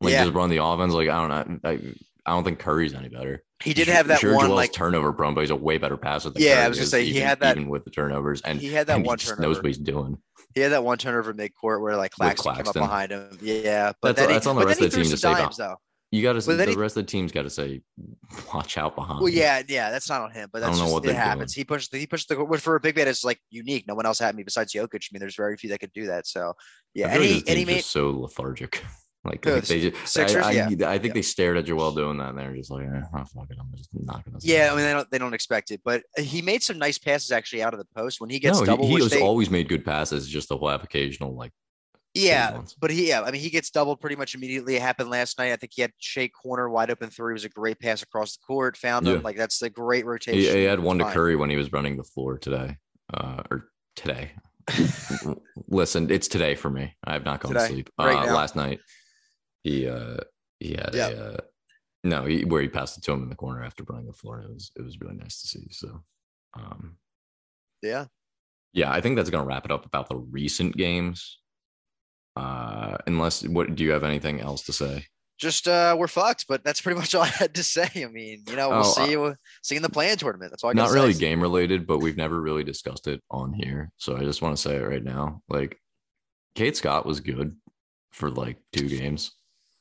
[0.00, 0.24] like yeah.
[0.24, 0.92] just run the offense.
[0.92, 1.80] Like I don't know, I,
[2.28, 3.42] I don't think Curry's any better.
[3.62, 5.96] He did have that sure one Joel's like turnover prone, but he's a way better
[5.96, 6.28] passer.
[6.28, 8.60] Than yeah, Curry I was gonna say he had that even with the turnovers, and
[8.60, 9.42] he had that one he turnover.
[9.42, 10.18] Knows what he's doing.
[10.54, 13.38] He had that one turnover mid court where like Claxton, Claxton, came up behind him.
[13.40, 15.32] Yeah, but that's, that's he, on the rest of the team to say.
[15.32, 15.76] Dimes, though.
[16.10, 16.42] You got to.
[16.42, 17.80] say The he, rest of the team's got to say,
[18.52, 20.94] "Watch out behind." Well, yeah, yeah, that's not on him, but that's I don't know
[20.94, 21.54] what it happens.
[21.54, 21.62] Doing.
[21.62, 21.94] He pushed.
[21.94, 22.44] He pushed the.
[22.44, 23.86] Which for a big man is like unique.
[23.88, 24.94] No one else had me besides Jokic.
[24.94, 26.26] I mean, there's very few that could do that.
[26.26, 26.54] So
[26.94, 28.84] yeah, and he, and he made so lethargic.
[29.28, 30.90] Like, like they just, Sixers, I, I, yeah.
[30.90, 31.12] I think yeah.
[31.14, 33.70] they stared at Joel doing that, and they're just like, eh, oh, fuck it, I'm
[33.76, 34.38] just not gonna.
[34.40, 37.30] Yeah, I mean, they don't they don't expect it, but he made some nice passes
[37.30, 38.86] actually out of the post when he gets no, double.
[38.86, 40.28] He, he has they, always made good passes.
[40.28, 41.52] Just the whole occasional like
[42.14, 44.76] yeah, but he, yeah, I mean, he gets doubled pretty much immediately.
[44.76, 45.52] It happened last night.
[45.52, 47.32] I think he had Shake corner wide open three.
[47.32, 48.76] It was a great pass across the court.
[48.78, 49.22] Found him.
[49.22, 50.40] Like that's a great rotation.
[50.40, 52.76] He, he had one to Curry when he was running the floor today,
[53.12, 54.32] uh, or today.
[55.68, 56.94] Listen, it's today for me.
[57.04, 57.90] I have not gone today, to sleep.
[57.98, 58.80] Right uh, last night,
[59.68, 60.16] he uh,
[60.60, 61.12] he had yep.
[61.12, 61.36] a uh,
[62.04, 64.40] no, he, where he passed it to him in the corner after running the floor.
[64.40, 65.66] It was it was really nice to see.
[65.70, 66.02] So,
[66.54, 66.96] um,
[67.82, 68.06] yeah,
[68.72, 71.38] yeah, I think that's going to wrap it up about the recent games.
[72.36, 75.06] Uh, unless what do you have anything else to say?
[75.38, 77.88] Just uh, we're fucked, but that's pretty much all I had to say.
[77.96, 80.52] I mean, you know, we'll oh, see you uh, see in the play-in tournament.
[80.52, 80.70] That's all.
[80.70, 81.20] I not really say.
[81.20, 84.62] game related, but we've never really discussed it on here, so I just want to
[84.62, 85.42] say it right now.
[85.48, 85.78] Like,
[86.54, 87.56] Kate Scott was good
[88.12, 89.32] for like two games,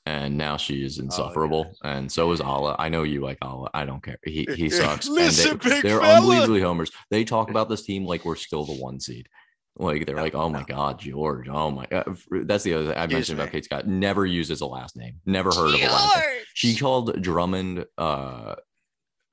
[0.08, 1.98] and now she is insufferable, oh, yeah.
[1.98, 2.78] and so is Alaa.
[2.80, 3.68] I know you like Alaa.
[3.74, 4.18] I don't care.
[4.24, 5.10] He he sucks.
[5.10, 6.92] Listen, they, are unbelievably homers.
[7.12, 9.28] They talk about this team like we're still the one seed.
[9.76, 11.50] Like they're No, like, oh my god, George.
[11.50, 12.18] Oh my god.
[12.32, 13.52] That's the other thing I Excuse mentioned about.
[13.52, 13.88] Kate Scott.
[13.88, 15.20] Never uses a last name.
[15.26, 16.26] Never heard of a last name.
[16.54, 18.56] She called Drummond uh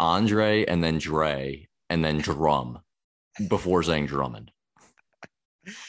[0.00, 2.80] Andre and then Dre and then Drum
[3.48, 4.50] before saying Drummond.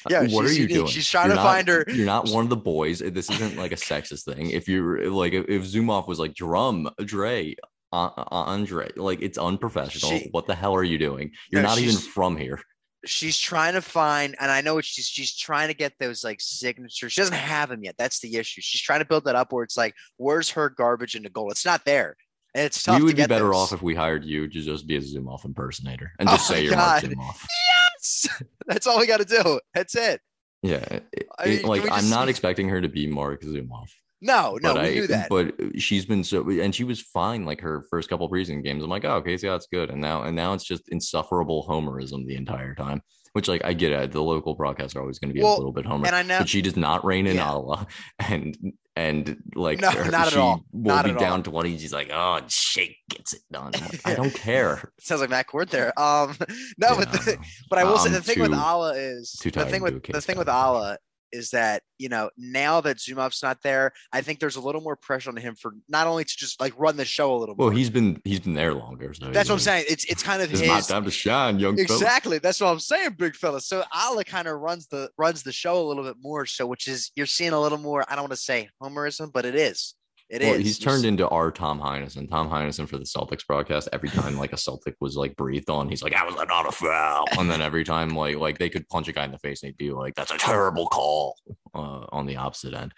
[0.09, 0.88] Yeah, what are she's you doing?
[0.88, 2.99] She's trying You're to not- find her- You're not one of the boys.
[2.99, 4.49] This isn't like a sexist thing.
[4.51, 7.55] If you're like, if, Zumoff was like Drum, Dre,
[7.93, 10.09] uh, uh, Andre, like it's unprofessional.
[10.19, 11.31] She- what the hell are you doing?
[11.51, 12.59] You're No, not even from here.
[13.05, 17.13] she's trying to find, and I know she's she's trying to get those like signatures.
[17.13, 17.95] She doesn't have them yet.
[17.97, 18.61] That's the issue.
[18.61, 21.51] She's trying to build that up where it's like, where's her garbage into goal?
[21.51, 22.17] It's not there,
[22.55, 22.95] and it's tough.
[22.95, 23.55] we to would be get better those.
[23.55, 26.63] off if we hired you to just be a Zumoff impersonator and just Oh say
[26.63, 27.11] you're Mark God.
[27.11, 27.45] Zumoff.
[28.05, 28.27] Yes!
[28.67, 29.59] That's all we got to do.
[29.73, 30.21] That's it.
[30.61, 30.77] Yeah,
[31.13, 33.89] it- I mean, like I'm not expecting her to be Marc Zumoff.
[34.21, 35.29] No, no, but we I, knew that.
[35.29, 38.83] But she's been so, and she was fine like her first couple preseason games.
[38.83, 39.91] I'm like, oh, okay, so that's good.
[39.91, 43.01] And now, and now it's just insufferable homerism the entire time.
[43.33, 44.13] Which, like, I get it.
[44.13, 46.23] The local broadcasts are always going to be Well, a little bit homer, and I
[46.23, 47.49] know but she does not reign in Yeah.
[47.49, 47.83] Ottawa,
[48.19, 48.57] and
[48.95, 50.63] and like, No, her- not at all.
[50.71, 51.43] will Not be down all.
[51.43, 51.77] twenty.
[51.77, 53.71] She's like, oh, Shake gets it done.
[53.73, 54.91] Like, I don't care.
[54.99, 55.97] sounds like Matt Cord there.
[55.99, 56.36] Um,
[56.77, 57.38] no, Yeah, but I the.
[57.69, 60.38] But I will say the thing with too- Alaa is the thing with the thing
[60.38, 60.47] with.
[60.47, 60.97] Alaa
[61.35, 64.95] is that you know now that Zumoff's not there, I think there's a little more
[64.95, 67.69] pressure on him for not only to just like run the show a little Well,
[67.69, 67.77] more.
[67.77, 69.13] he's been he's been there longer.
[69.13, 69.85] So That's what I'm saying.
[69.89, 71.83] It's it's kind of It's his my time to shine, young fella.
[71.99, 72.37] exactly.
[72.39, 73.61] That's what I'm saying, big fella.
[73.61, 76.45] So Alaa kind of runs the runs the show a little bit more.
[76.45, 78.03] So which is you're seeing a little more.
[78.09, 79.95] I don't want to say homerism, but it is.
[80.29, 80.49] It is.
[80.49, 82.27] well, he's turned into our Tom Heinsohn.
[82.29, 83.89] Tom Heinsohn for the Celtics broadcast.
[83.93, 86.71] Every time like a Celtic was like breathed on, he's like, "I was not a
[86.71, 89.61] foul," and then every time like like they could punch a guy in the face
[89.61, 91.38] and he'd be like, "That's a terrible call,"
[91.75, 92.93] uh, on the opposite end.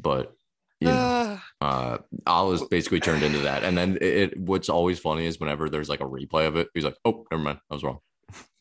[0.00, 0.32] But
[0.80, 1.38] yeah.
[1.60, 3.62] uh, Alaa's basically turned into that.
[3.62, 6.68] And then it, it what's always funny is whenever there's like a replay of it,
[6.72, 7.98] he's like, "Oh, never mind, I was wrong."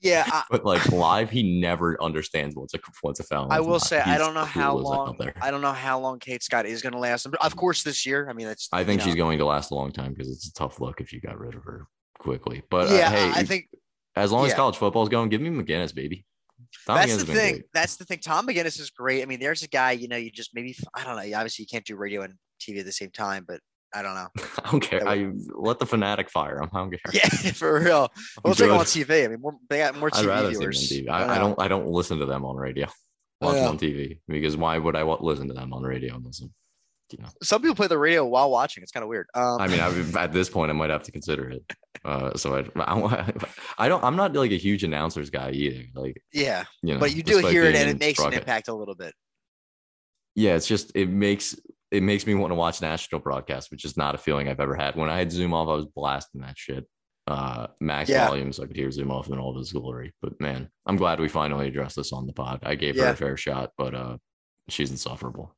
[0.04, 0.26] Yeah.
[0.28, 3.48] I, But like live, he never understands what's a what's a foul.
[3.50, 5.18] I will say I don't know how as long.
[5.42, 7.26] I don't know how long Kate Scott is going to last.
[7.26, 8.30] Of course, this year.
[8.30, 9.24] I mean, that's I think you she's know.
[9.24, 11.56] going to last a long time because it's a tough look if you got rid
[11.56, 11.88] of her
[12.20, 12.62] quickly.
[12.70, 13.70] But uh, yeah, hey, I think
[14.16, 14.58] as long as yeah.
[14.58, 16.26] college football's going, give me McGinnis, baby.
[16.86, 17.54] Tom that's McGinnis the thing.
[17.54, 17.66] great.
[17.74, 18.20] That's the thing.
[18.20, 19.22] Tom McGinnis is great.
[19.22, 21.38] I mean, there's a guy, you know, you just maybe I don't know.
[21.38, 23.60] Obviously, you can't do radio and TV at the same time, but
[23.94, 24.28] I don't know.
[24.64, 25.08] I don't care.
[25.08, 26.70] I let the fanatic fire him.
[26.74, 27.00] I don't care.
[27.14, 28.12] Yeah, for real.
[28.44, 29.26] We'll take him on TV.
[29.26, 30.90] I mean, they got more TV I'd rather viewers.
[30.90, 31.30] see them on TV.
[31.30, 31.62] I, I don't.
[31.62, 32.88] I don't listen to them on radio.
[33.42, 36.54] Watch them on TV because why would I listen to them on radio listen?
[37.12, 38.82] You know, Some people play the radio while watching.
[38.82, 39.28] It's kind of weird.
[39.36, 41.64] Um, I mean, I, at this point, I might have to consider it.
[42.06, 43.34] Uh, so I, I,
[43.78, 44.04] I don't.
[44.04, 45.84] I'm not like a huge announcers guy either.
[45.94, 48.74] Like yeah, you know, but you do hear it, and it makes an impact a
[48.74, 49.14] little bit.
[50.36, 51.56] yeah, it's just it makes
[51.94, 54.76] it makes me want to watch national broadcast, which is not a feeling I've ever
[54.76, 54.96] had.
[54.96, 56.86] When I had Zumoff, I was blasting that shit.
[57.26, 58.28] Uh max Yeah.
[58.28, 60.14] volume so I could hear Zumoff in all of his glory.
[60.22, 62.60] But man, I'm glad we finally addressed this on the pod.
[62.64, 64.18] I gave her a fair shot, but uh
[64.68, 65.56] she's insufferable.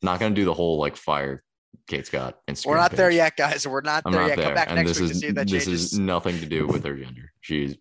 [0.00, 1.42] Not gonna do the whole like fire
[1.86, 2.66] Kate Scott Instagram.
[2.66, 3.66] We're not there yet, guys.
[3.66, 4.36] We're not I'm there not yet.
[4.38, 4.46] there.
[4.46, 5.92] Come back and next week is to see if that this changes.
[5.92, 7.30] is nothing to do with her gender.
[7.42, 7.76] She's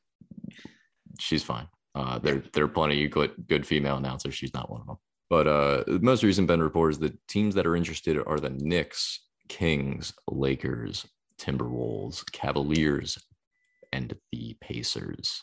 [1.19, 1.67] she's fine.
[1.95, 4.33] Uh, there there are plenty of good good female announcers.
[4.33, 4.97] She's not one of them.
[5.33, 8.51] But uh, the most recent Ben report is the teams that are interested are the
[8.51, 9.19] Knicks,
[9.49, 11.07] Kings, Lakers,
[11.39, 13.17] Timberwolves, Cavaliers,
[13.91, 15.41] and the Pacers.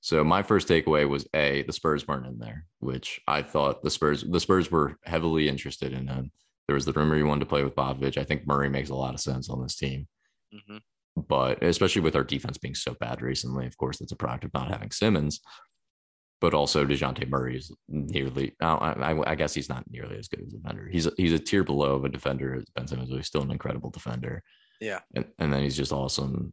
[0.00, 3.90] So my first takeaway was a the Spurs weren't in there, which I thought the
[3.90, 6.32] Spurs the Spurs were heavily interested in him.
[6.66, 8.18] There was the rumor he wanted to play with Popovich.
[8.18, 10.08] I think Murray makes a lot of sense on this team,
[10.52, 10.80] Mhm.
[11.28, 14.52] but especially with our defense being so bad recently, of course, it's a product of
[14.52, 15.40] not having Simmons.
[16.42, 18.54] But also Dejounte Murray is nearly.
[18.60, 20.88] I, I, I guess he's not nearly as good as a defender.
[20.90, 23.50] He's he's a tier below of a defender as Ben Simmons, but he's still an
[23.50, 24.42] incredible defender.
[24.80, 24.98] Yeah.
[25.14, 26.52] and, and then he's just awesome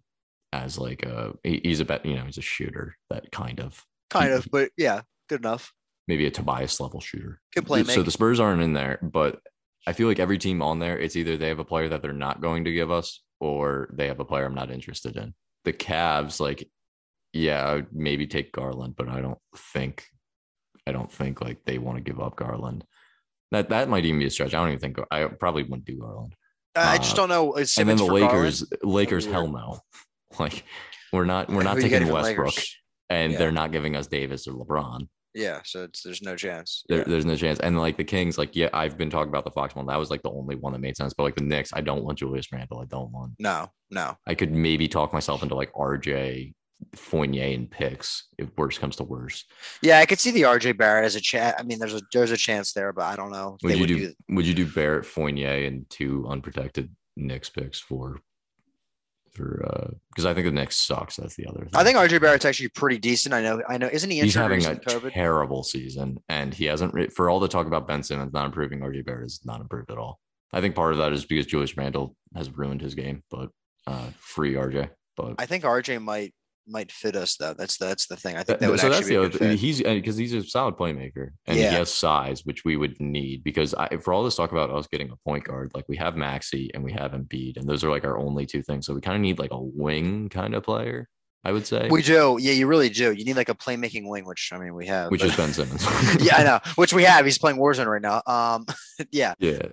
[0.53, 3.83] as like a he- he's a bet you know he's a shooter that kind of
[4.09, 5.73] Kind of, but yeah, good enough.
[6.07, 7.41] maybe a Tobias level shooter.
[7.55, 9.39] Good play So the Spurs aren't in there, but
[9.87, 12.13] I feel like every team on there, it's either they have a player that they're
[12.13, 15.33] not going to give us or they have a player I'm not interested in.
[15.65, 16.67] The Cavs, like,
[17.33, 20.05] yeah, I would maybe take Garland, but I don't think,
[20.87, 22.83] I don't think like they want to give up Garland.
[23.51, 24.53] That that might even be a stretch.
[24.53, 26.35] I don't even think I probably wouldn't do Garland.
[26.75, 27.53] I just uh, don't know.
[27.53, 28.31] Is and then the for Garland?
[28.33, 29.79] Lakers, Lakers, hell no.
[30.37, 30.63] Like
[31.11, 32.77] we're not we're not Who taking Westbrook, Lakers?
[33.09, 33.39] and Yeah.
[33.39, 35.07] they're not giving us Davis or LeBron.
[35.33, 36.83] Yeah, so it's, there's no chance.
[36.87, 37.03] There, Yeah.
[37.07, 37.59] There's no chance.
[37.59, 39.87] And like the Kings, like yeah, I've been talking about the Fox one.
[39.87, 41.13] That was like the only one that made sense.
[41.15, 42.79] But like the Knicks, I don't want Julius Randle.
[42.79, 43.33] I don't want.
[43.39, 44.15] No, no.
[44.27, 46.53] I could maybe talk myself into like RJ,
[46.95, 49.45] Fournier, and picks if worse comes to worse.
[49.81, 51.55] Yeah, I could see the RJ Barrett as a chance.
[51.59, 53.57] I mean, there's a there's a chance there, but I don't know.
[53.63, 57.79] Would they you would do, Would you do Barrett, Fournier, and two unprotected Knicks picks
[57.79, 58.19] for
[59.33, 61.15] for because I think the Knicks sucks.
[61.17, 61.59] That's the other.
[61.59, 61.69] Thing.
[61.73, 63.33] I think RJ Barrett's actually pretty decent.
[63.33, 63.61] I know.
[63.67, 63.89] I know.
[63.91, 65.13] Isn't he he's having a COVID?
[65.13, 66.93] terrible season, and he hasn't.
[66.93, 69.91] re- For all the talk about Ben Simmons not improving, RJ Barrett is not improved
[69.91, 70.19] at all.
[70.51, 73.49] I think part of that is because Julius Randle has ruined his game, but
[73.85, 74.89] uh, free RJ.
[75.15, 76.33] But I think RJ might
[76.69, 77.53] might fit us though.
[77.53, 78.35] That's that's the thing.
[78.35, 80.43] I think that Th- would so actually that's be the other He's because he's a
[80.43, 81.71] solid playmaker and Yeah.
[81.71, 83.43] he has size, which we would need.
[83.43, 86.15] Because I, for all this talk about us getting a point guard, like we have
[86.15, 88.85] Maxey and we have Embiid, and those are like our only two things.
[88.85, 91.07] So we kind of need like a wing kind of player,
[91.43, 92.37] I would say, We do.
[92.39, 93.11] Yeah, you really do.
[93.13, 95.09] You need like a playmaking wing, which I mean we have.
[95.11, 95.85] which but- is Ben Simmons.
[96.21, 96.59] yeah, I know.
[96.75, 97.25] Which we have.
[97.25, 98.21] He's playing Warzone right now.
[98.27, 98.65] Um,
[99.11, 99.69] yeah, Yeah.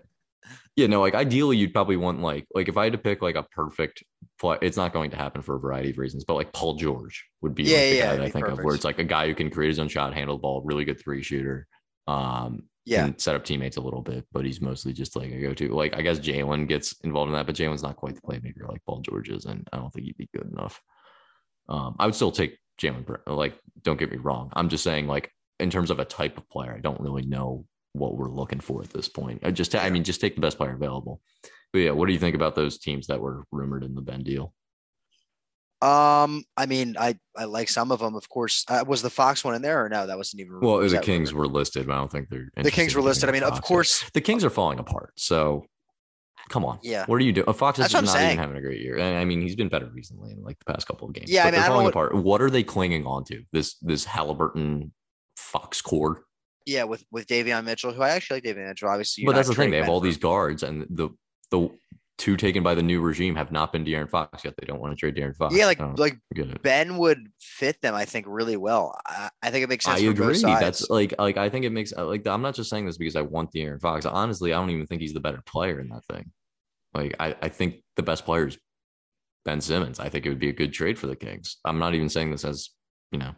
[0.77, 3.35] Yeah, no, like ideally you'd probably want like like if I had to pick like
[3.35, 4.05] a perfect
[4.39, 7.25] play, it's not going to happen for a variety of reasons, but like Paul George
[7.41, 9.05] would be Yeah, like the yeah, guy that I think of where it's like a
[9.05, 11.67] guy who can create his own shot, handle the ball, really good three shooter,
[12.07, 13.07] um, yeah.
[13.07, 15.75] and set up teammates a little bit, but he's mostly just like a go-to.
[15.75, 18.85] Like I guess Jalen gets involved in that, but Jalen's not quite the playmaker like
[18.85, 20.81] Paul George is, and I don't think he'd be good enough.
[21.71, 23.19] Um, I would still take Jalen.
[23.27, 24.51] Like, don't get me wrong.
[24.53, 27.65] I'm just saying, like, in terms of a type of player, I don't really know
[27.97, 29.41] what we're looking for at this point.
[29.43, 31.21] I just, I mean, just take the best player available.
[31.73, 34.23] But yeah, what do you think about those teams that were rumored in the Ben
[34.23, 34.55] deal?
[35.83, 38.15] Um, I mean, I I like some of them.
[38.15, 40.07] Of course, uh, was the Fox one in there or no?
[40.07, 40.61] That wasn't even.
[40.61, 41.53] Well, was the Kings rumored?
[41.53, 43.29] were listed, but I don't think they're The Kings were listed.
[43.29, 45.13] I mean, of course, the Kings are falling apart.
[45.17, 45.67] So,
[46.49, 47.05] come on, Yeah.
[47.05, 47.53] What are you doing?
[47.53, 48.99] Fox is not what I'm even having a great year.
[48.99, 51.31] I I mean, he's been better recently in like the past couple of games.
[51.31, 52.15] Yeah, I mean, they're falling know apart.
[52.15, 53.43] What are they clinging on to?
[53.53, 54.95] This this Halliburton
[55.37, 56.23] Fox core.
[56.67, 58.89] Yeah, with with Davion Mitchell, who I actually like Davion Mitchell.
[58.89, 61.11] Obviously, but that's the thing; they have all these guards, and the
[61.51, 61.71] the
[62.19, 64.55] two taken by the new regime have not been De'Aaron Fox yet.
[64.59, 65.55] They don't want to trade De'Aaron Fox.
[65.55, 66.19] Yeah, like like.
[66.63, 67.95] Ben would fit them.
[67.95, 68.99] I think really well.
[69.07, 70.01] I, I think it makes sense.
[70.01, 70.41] I agree.
[70.41, 73.23] That's like like I think it makes like I'm not just saying this because I
[73.23, 74.07] want De'Aaron Fox.
[74.07, 76.33] Honestly, I don't even think he's the better player in that thing.
[76.95, 78.59] Like I, I think the best player is
[79.45, 80.01] Ben Simmons.
[80.01, 81.59] I think it would be a good trade for the Kings.
[81.65, 82.71] I'm not even saying this as
[83.13, 83.35] you know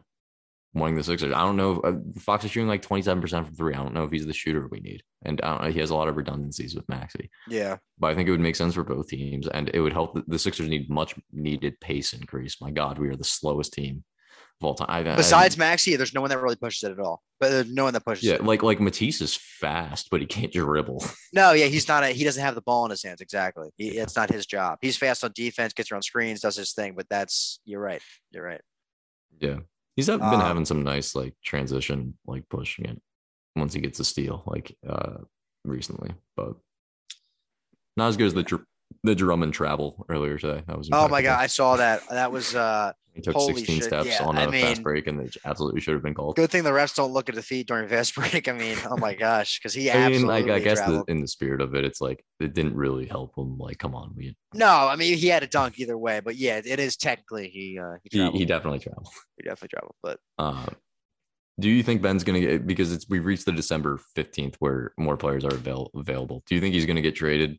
[0.79, 1.33] wanting the Sixers.
[1.33, 1.81] I don't know.
[1.81, 3.75] Uh, Fox is shooting like 27 percent from three.
[3.75, 6.09] I don't know if he's the shooter we need, and know, he has a lot
[6.09, 7.31] of redundancies with Maxey.
[7.49, 7.77] yeah.
[7.99, 10.15] But I think it would make sense for both teams, and it would help.
[10.15, 12.61] The, the Sixers need much needed pace increase.
[12.61, 14.05] My God, we are the slowest team
[14.61, 14.87] of all time.
[14.89, 17.23] I- I- Besides Maxey, there's no one that really pushes it at all.
[17.41, 18.45] But there's no one that pushes yeah, it.
[18.45, 21.05] like like Matisse is fast, but he can't dribble.
[21.33, 22.03] No, yeah, he's not.
[22.05, 23.21] A, he doesn't have the ball in his hands.
[23.21, 23.69] Exactly.
[23.77, 24.79] He, it's not his job.
[24.81, 26.95] He's fast on defense, gets around screens, does his thing.
[26.97, 28.01] But that's you're right.
[28.33, 28.61] You're right.
[29.41, 29.59] yeah,
[29.99, 33.03] he's been Um, having some nice like transition, like pushing it
[33.57, 35.19] once he gets a steal, like uh
[35.65, 36.55] recently, but
[37.97, 38.45] not as good as the
[39.05, 40.63] The Drummond travel earlier today.
[40.67, 41.39] That was Oh my god.
[41.41, 42.03] I saw that.
[42.11, 45.09] That was uh He took holy 16 shit, steps yeah, on a I fast break,
[45.09, 46.37] and it absolutely should have been called.
[46.37, 48.47] good thing the refs don't look at the feet during fast break.
[48.47, 51.21] I mean, oh my gosh, because he I mean, absolutely like I guess the, in
[51.21, 53.59] the spirit of it, it's like it didn't really help him.
[53.59, 56.61] Like, come on, we no, I mean he had a dunk either way, but yeah,
[56.65, 58.35] it is technically he uh, he he, traveled.
[58.35, 59.09] he He, definitely traveled.
[59.45, 60.67] definitely traveled, but Uh,
[61.59, 64.93] do you think Ben's going to get because it's we've reached the December 15th where
[64.97, 66.45] more players are avail- available?
[66.47, 67.59] Do you think he's going to get traded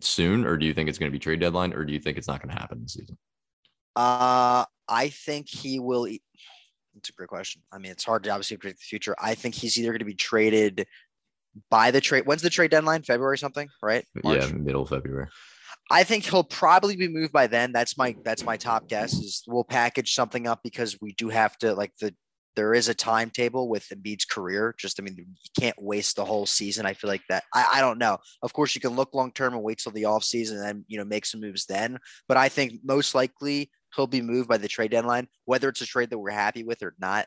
[0.00, 2.18] soon or do you think it's going to be trade deadline or do you think
[2.18, 3.16] it's not going to happen this season?
[3.96, 6.06] uh, I think he will.
[6.08, 6.22] e-
[6.96, 7.62] It's a great question.
[7.72, 9.14] I mean, it's hard to obviously predict the future.
[9.18, 10.86] I think he's either going to be traded
[11.70, 12.26] by the trade.
[12.26, 13.02] When's the trade deadline?
[13.02, 14.04] February something, right?
[14.22, 14.38] March?
[14.38, 15.28] Yeah, middle of February.
[15.90, 17.72] I think he'll probably be moved by then.
[17.72, 19.12] That's my that's my top guess.
[19.12, 22.14] Is we'll package something up because we do have to like the
[22.56, 24.74] there is a timetable with Embiid's career.
[24.78, 25.24] Just I mean, you
[25.58, 26.86] can't waste the whole season.
[26.86, 27.44] I feel like that.
[27.52, 28.18] I, I don't know.
[28.42, 30.84] Of course, you can look long term and wait till the off season and then
[30.88, 31.98] you know make some moves then.
[32.28, 35.28] But I think most likely he'll be moved by the trade deadline.
[35.44, 37.26] Whether it's a trade that we're happy with or not,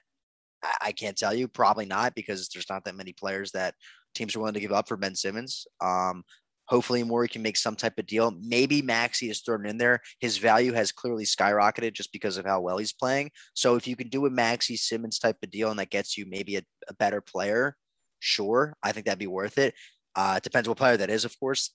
[0.63, 1.47] I, I can't tell you.
[1.47, 3.75] Probably not because there's not that many players that
[4.15, 5.67] teams are willing to give up for Ben Simmons.
[5.81, 6.23] Um,
[6.67, 8.32] Hopefully, Morey can make some type of deal.
[8.39, 10.01] Maybe Maxey is thrown in there.
[10.19, 13.32] His value has clearly skyrocketed just because of how well he's playing.
[13.53, 16.25] So, if you can do a Maxey Simmons type of deal and that gets you
[16.27, 17.75] maybe a, a better player,
[18.19, 19.73] sure, I think that'd be worth it.
[20.15, 21.73] Uh, it depends what player that is, of course.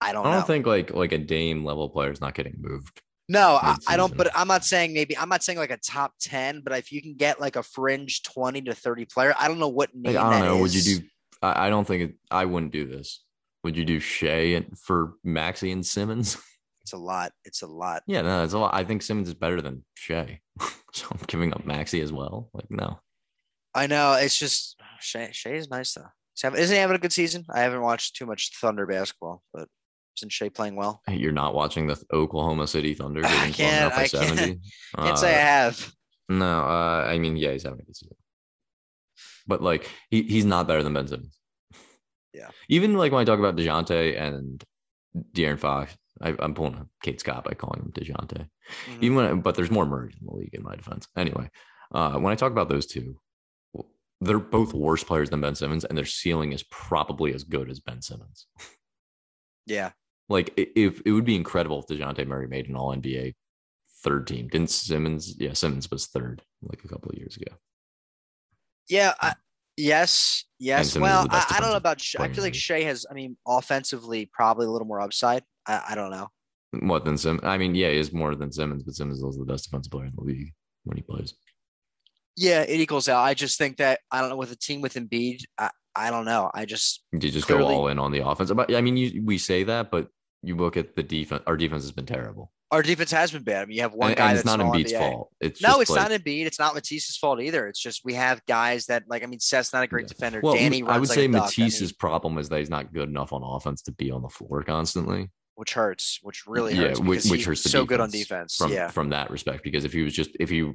[0.00, 3.00] I don't I don't think like like a Dame level player is not getting moved.
[3.28, 4.16] No, I, I don't.
[4.16, 5.16] But I'm not saying maybe.
[5.16, 6.60] I'm not saying like a top ten.
[6.62, 9.68] But if you can get like a fringe twenty to thirty player, I don't know
[9.68, 10.14] what name.
[10.14, 10.58] Like, I don't know.
[10.58, 11.06] Would you do?
[11.40, 13.22] I, I don't think it, I wouldn't do this.
[13.64, 16.36] Would you do Shai and- for Maxey and Simmons?
[16.82, 17.30] It's a lot.
[17.44, 18.02] It's a lot.
[18.08, 18.74] Yeah, no, it's a lot.
[18.74, 20.40] I think Simmons is better than Shai,
[20.92, 22.50] so I'm giving up Maxey as well.
[22.52, 22.98] Like, no,
[23.74, 24.14] I know.
[24.14, 25.30] It's just Shai.
[25.32, 26.08] Shai is nice though.
[26.42, 27.44] Having, isn't he having a good season?
[27.54, 29.68] I haven't watched too much Thunder basketball, but
[30.18, 31.02] isn't Shai playing well?
[31.06, 34.60] Hey, you're not watching the Oklahoma City Thunder I getting blown can't- I can't- 70.
[34.96, 35.92] Can't say I Uh, have.
[36.28, 38.16] No, uh, I mean, yeah, he's having a good season,
[39.46, 41.38] but like he he's not better than Ben Simmons.
[42.34, 42.48] Yeah.
[42.68, 44.62] Even like when I talk about Dejounte and
[45.34, 48.48] De'Aaron Fox, I, am pulling a Kate Scott by calling him Dejounte.
[48.88, 49.02] Mhm.
[49.02, 51.06] Even when, but there's more Murray in the league in my defense.
[51.16, 51.50] Anyway,
[51.92, 53.18] uh, when I talk about those two,
[54.20, 57.80] they're both worse players than Ben Simmons, and their ceiling is probably as good as
[57.80, 58.46] Ben Simmons.
[59.66, 59.90] yeah,
[60.28, 63.34] Like i- if it would be incredible if Dejounte Murray made an All NBA
[64.02, 64.48] third team.
[64.48, 65.34] Didn't Simmons?
[65.38, 67.56] Yeah, Simmons was third like a couple of years ago.
[68.88, 69.14] yeah.
[69.20, 69.34] I,
[69.82, 70.96] yes, yes.
[70.96, 72.00] Well, I, I don't know about.
[72.00, 72.24] Shai.
[72.24, 72.54] I feel like.
[72.54, 73.06] Shai has.
[73.10, 75.42] I mean, offensively, probably a little more upside.
[75.66, 76.28] I, I don't know.
[76.80, 77.44] What than Simmons?
[77.44, 80.06] I mean, yeah, he is more than Simmons, but Simmons is the best defensive player
[80.06, 80.52] in the league
[80.84, 81.34] when he plays.
[82.36, 83.22] Yeah, it equals out.
[83.22, 85.42] I just think that I don't know with a team with Embiid.
[85.58, 86.50] I, I don't know.
[86.54, 88.50] I just You just Clearly- go all in on the offense.
[88.50, 90.08] But I mean, you, we say that, but
[90.42, 91.42] you look at the defense.
[91.46, 92.50] Our defense has been terrible.
[92.72, 93.62] Our defense has been bad.
[93.62, 95.30] I mean, you have one and, guy and it's that's not Embiid's fault.
[95.40, 96.46] It's No, it's like- not Embiid.
[96.46, 97.68] It's not Matisse's fault either.
[97.68, 99.22] It's just we have guys that like.
[99.22, 100.08] I mean, Seth's not a great Yeah.
[100.08, 100.40] defender.
[100.42, 101.24] Well, Danny I would like say.
[101.24, 104.22] I Matisse's mean, problem is that he's not good enough on offense to be on
[104.22, 105.30] the floor constantly.
[105.54, 106.98] which hurts, which really yeah, hurts.
[107.00, 108.56] which, because which he's hurts the so good on defense defense.
[108.56, 109.62] from yeah, from that respect.
[109.62, 110.72] Because if he was just if he,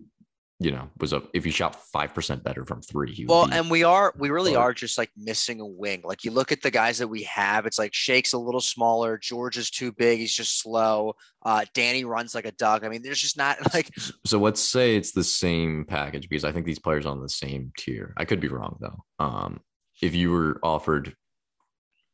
[0.60, 3.54] you know, was a if you shot five percent better from three, he Well, be,
[3.54, 6.02] and we are we really But- are just like missing a wing.
[6.04, 9.18] Like you look at the guys that we have, it's like Shake's a little smaller,
[9.18, 11.14] George is too big, he's just slow.
[11.46, 12.84] Uh, Danny runs like a duck.
[12.84, 13.92] I mean, there's just not like
[14.26, 17.30] so let's say it's the same package because I think these players are on the
[17.30, 18.14] same tier.
[18.18, 19.04] I could be wrong though.
[19.20, 19.60] Um,
[20.02, 21.14] if you were offered,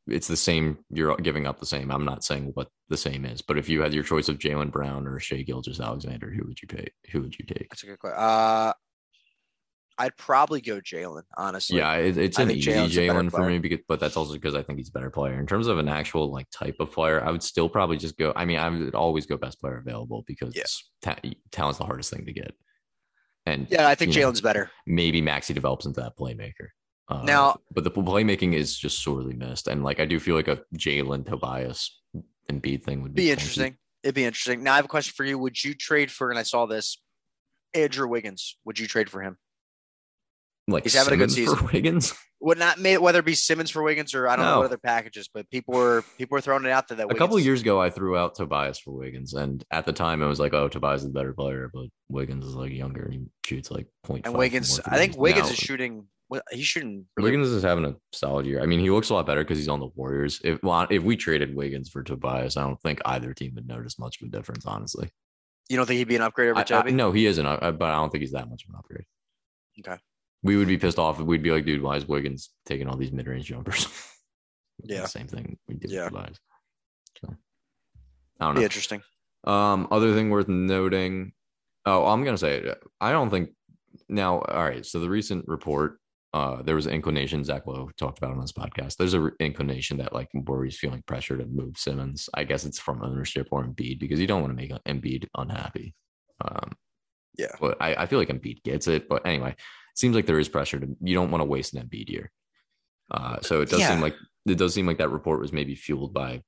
[0.07, 0.79] it's the same.
[0.89, 1.91] You're giving up the same.
[1.91, 4.71] I'm not saying what the same is, but if you had your choice of Jaylen
[4.71, 6.87] Brown or Shai Gilgeous-Alexander, who would you pay?
[7.11, 7.69] Who would you take?
[7.69, 8.19] that's a good question.
[8.19, 8.73] Uh,
[9.99, 11.77] I'd probably go Jaylen, honestly.
[11.77, 14.17] Yeah, it, it's I an easy Jaylen's a better Jaylen for me because, but that's
[14.17, 15.39] also because I think he's a better player.
[15.39, 18.33] In terms of an actual like type of player, I would still probably just go.
[18.35, 20.63] I mean, I would always go best player available because Yeah.
[21.03, 21.19] ta-
[21.51, 22.53] talent's the hardest thing to get.
[23.45, 24.71] And Yeah, I think know, Jaylen's better.
[24.87, 26.69] maybe Maxey develops into that playmaker.
[27.09, 30.47] Uh, Now- but the playmaking is just sorely missed, and like I do feel like
[30.47, 32.23] a Jaylen Tobias and
[32.61, 33.77] Embiid thing would be, Be interesting.
[34.03, 34.63] It'd be interesting.
[34.63, 35.37] Now I have a question for you.
[35.37, 36.29] Would you trade for?
[36.29, 36.97] And I saw this.
[37.73, 38.57] Andrew Wiggins.
[38.65, 39.37] Would you trade for him?
[40.67, 41.57] Like He's having a good season.
[41.57, 42.13] for Wiggins.
[42.39, 44.77] Would not may whether it be Simmons for Wiggins or I don't know what other
[44.77, 47.61] packages, but people were people were throwing it out there that a couple Wiggins- years
[47.61, 50.67] ago, I threw out Tobias for Wiggins, and at the time, I was like, "Oh,
[50.67, 54.25] Tobias is the better player," but Wiggins is like younger and he shoots like point.
[54.25, 54.79] and Wiggins.
[54.85, 56.07] I think Wiggins is shooting.
[56.55, 57.05] Shooting.
[57.17, 58.62] Really, Wiggins is having a solid year.
[58.62, 60.41] I mean, he looks a lot better because he's on the Warriors.
[60.43, 63.99] If well, if we traded Wiggins for Tobias, I don't think either team would notice
[63.99, 64.65] much of a difference.
[64.65, 65.09] Honestly,
[65.69, 66.91] you don't think he'd be an upgrade over Toby?
[66.91, 69.05] no, he isn't, I- but I don't think he's that much of an upgrade.
[69.79, 69.99] Okay.
[70.43, 72.97] We would be pissed off if we'd be like, dude, why is Wiggins taking all
[72.97, 73.88] these mid-range jumpers?
[74.86, 75.05] Yeah.
[75.05, 76.05] same thing we did Yeah.
[76.05, 76.39] with Tobias.
[77.21, 77.36] So
[78.39, 78.65] I don't Be know.
[78.65, 79.01] interesting.
[79.45, 81.31] Um, other thing worth noting.
[81.86, 82.73] Oh, I'm gonna say.
[82.99, 83.51] I don't think
[84.09, 84.39] now.
[84.41, 84.86] All right.
[84.86, 85.99] So the recent report,
[86.33, 87.43] uh, there was an inclination.
[87.43, 88.97] Zach Lowe talked about on this podcast.
[88.97, 92.27] There's an re- inclination that like Morey's feeling pressure to move Simmons.
[92.33, 95.93] I guess it's from ownership or Embiid because you don't want to make Embiid unhappy.
[96.43, 96.71] Um,
[97.37, 97.53] Yeah.
[97.59, 99.07] But I, I feel like Embiid gets it.
[99.07, 99.57] But anyway, it
[99.97, 100.87] seems like there is pressure to.
[101.01, 102.31] You don't want to waste an Embiid year.
[103.11, 103.89] Uh, so it does Yeah.
[103.91, 104.15] seem like
[104.45, 106.41] it does seem like that report was maybe fueled by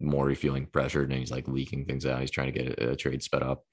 [0.00, 2.20] Morey feeling pressured and he's like leaking things out.
[2.20, 3.64] He's trying to get a, a trade sped up.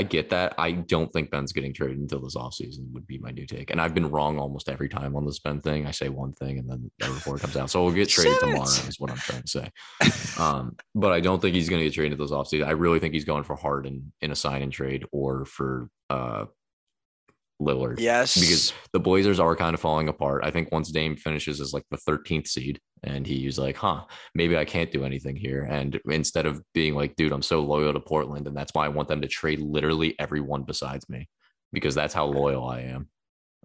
[0.00, 0.54] I get that.
[0.56, 3.68] I don't think Ben's getting traded until this offseason would be my new take.
[3.68, 5.86] And I've been wrong almost every time on this Ben thing.
[5.86, 7.68] I say one thing and then the report comes out.
[7.68, 9.70] So we'll get traded tomorrow is what I'm trying to say.
[10.38, 12.66] Um, but I don't think he's going to get traded this offseason.
[12.66, 16.46] I really think he's going for Harden in a sign and trade or for uh,
[17.60, 18.34] Lillard Yes.
[18.34, 20.42] because the Blazers are kind of falling apart.
[20.44, 24.56] I think once Dame finishes as like the 13th seed and he's like, huh, maybe
[24.56, 25.62] I can't do anything here.
[25.70, 28.88] And instead of being like, dude, I'm so loyal to Portland and that's why I
[28.88, 31.28] want them to trade literally everyone besides me
[31.72, 33.08] because that's how loyal I am.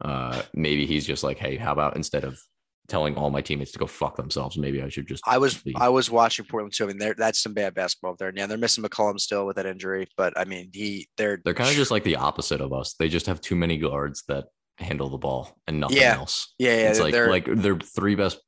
[0.01, 2.39] Uh, maybe he's just like, hey, how about instead of
[2.87, 5.23] telling all my teammates to go fuck themselves, maybe I should just.
[5.27, 5.75] I was leave.
[5.77, 6.85] I was watching Portland too.
[6.85, 8.31] I mean, that's some bad basketball up there.
[8.35, 11.69] Yeah, they're missing McCollum still with that injury, but I mean, he they're They're kind
[11.69, 12.93] of just like the opposite of us.
[12.99, 14.45] They just have too many guards that
[14.77, 16.15] handle the ball and nothing Yeah.
[16.17, 16.53] else.
[16.59, 18.39] yeah yeah it's like they're like their three best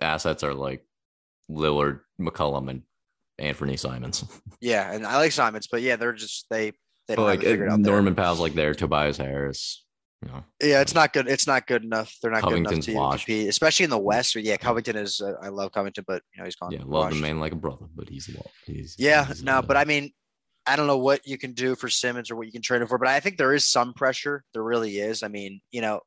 [0.00, 0.84] assets are like
[1.50, 2.82] Lillard, McCollum, and
[3.38, 4.24] Anthony Simons.
[4.60, 6.72] yeah, and I like Simons, but yeah, they're just they
[7.08, 7.78] they like have it out.
[7.80, 9.84] Norman Powell's like there, Tobias Harris.
[10.62, 11.28] Yeah, it's not good.
[11.28, 12.14] It's not good enough.
[12.20, 13.26] They're not good enough to washed.
[13.26, 14.34] compete, especially in the West.
[14.34, 15.20] Yeah, Covington is.
[15.20, 16.72] Uh, I love Covington, but you know he's gone.
[16.72, 18.30] yeah, love the man like a brother, but he's
[18.64, 20.12] he's Yeah, he's no, but I mean,
[20.66, 22.88] I don't know what you can do for Simmons or what you can trade him
[22.88, 24.42] for, but I think there is some pressure.
[24.52, 25.22] There really is.
[25.22, 26.00] I mean, you know,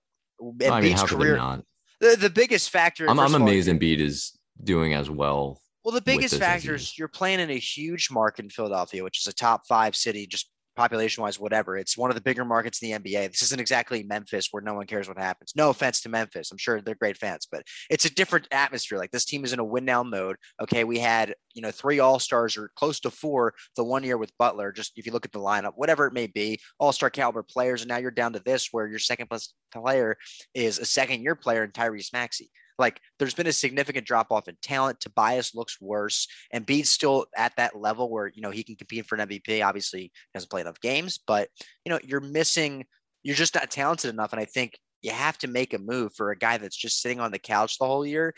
[0.70, 1.62] I mean, career.
[2.02, 3.10] The, the biggest factor.
[3.10, 5.62] I'm, I'm all, amazed Embiid is doing as well.
[5.84, 9.28] Well, the biggest factor is you're playing in a huge market in Philadelphia, which is
[9.28, 11.78] a top five city, just population wise, whatever.
[11.78, 13.32] It's one of the bigger markets in the NBA.
[13.32, 15.52] This isn't exactly Memphis where no one cares what happens.
[15.54, 16.52] No offense to Memphis.
[16.52, 18.98] I'm sure they're great fans, but it's a different atmosphere.
[18.98, 20.38] Like this team is in a win now mode.
[20.62, 20.86] Okay.
[20.86, 24.32] We had, you know, three all stars or close to four the one year with
[24.38, 24.72] Butler.
[24.72, 27.82] Just if you look at the lineup, whatever it may be, all star caliber players.
[27.82, 30.16] And now you're down to this where your second plus player
[30.54, 32.52] is a second year player in Tyrese Maxey.
[32.80, 35.00] Like there's been a significant drop off in talent.
[35.00, 36.28] Tobias looks worse.
[36.52, 39.64] and Embiid's still at that level where, you know, he can compete for an MVP.
[39.66, 41.50] Obviously, doesn't play enough games, but,
[41.86, 42.86] you know, you're missing,
[43.24, 44.32] you're just not talented enough.
[44.34, 47.20] And I think you have to make a move for a guy that's just sitting
[47.20, 48.34] on the couch the whole year.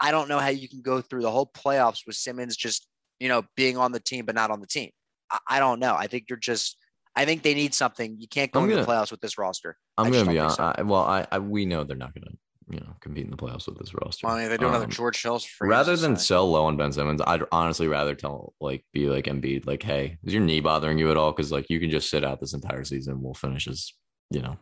[0.00, 2.86] I don't know how you can go through the whole playoffs with Simmons just,
[3.20, 4.90] you know, being on the team, but not on the team.
[5.30, 5.94] I, I don't know.
[5.94, 6.78] I think you're just,
[7.14, 8.16] I think they need something.
[8.18, 9.76] You can't go I'm into gonna- the playoffs with this roster.
[9.96, 10.58] I'm gonna be honest.
[10.58, 12.26] I, well, I, I we know they're not gonna
[12.70, 14.26] you know compete in the playoffs with this roster.
[14.26, 15.68] Well, I mean, they do another Um, George Hill's free.
[15.68, 19.66] rather than sell low on Ben Simmons, I'd honestly rather tell like be like Embiid,
[19.66, 21.32] like, hey, is your knee bothering you at all?
[21.32, 23.22] Because like you can just sit out this entire season.
[23.22, 23.92] We'll finish as
[24.30, 24.56] you know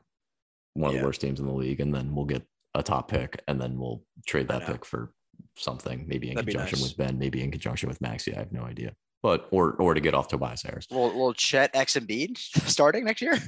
[0.74, 1.00] one of Yeah.
[1.02, 2.42] the worst teams in the league, and then we'll get
[2.74, 5.12] a top pick, and then we'll trade that pick for
[5.56, 6.88] something, maybe in That'd conjunction nice.
[6.88, 8.34] with Ben, maybe in conjunction with Maxey.
[8.34, 10.86] I have no idea, but or or to get off Tobias Harris.
[10.90, 12.38] Will, will Chet X and Embiid
[12.68, 13.38] starting next year?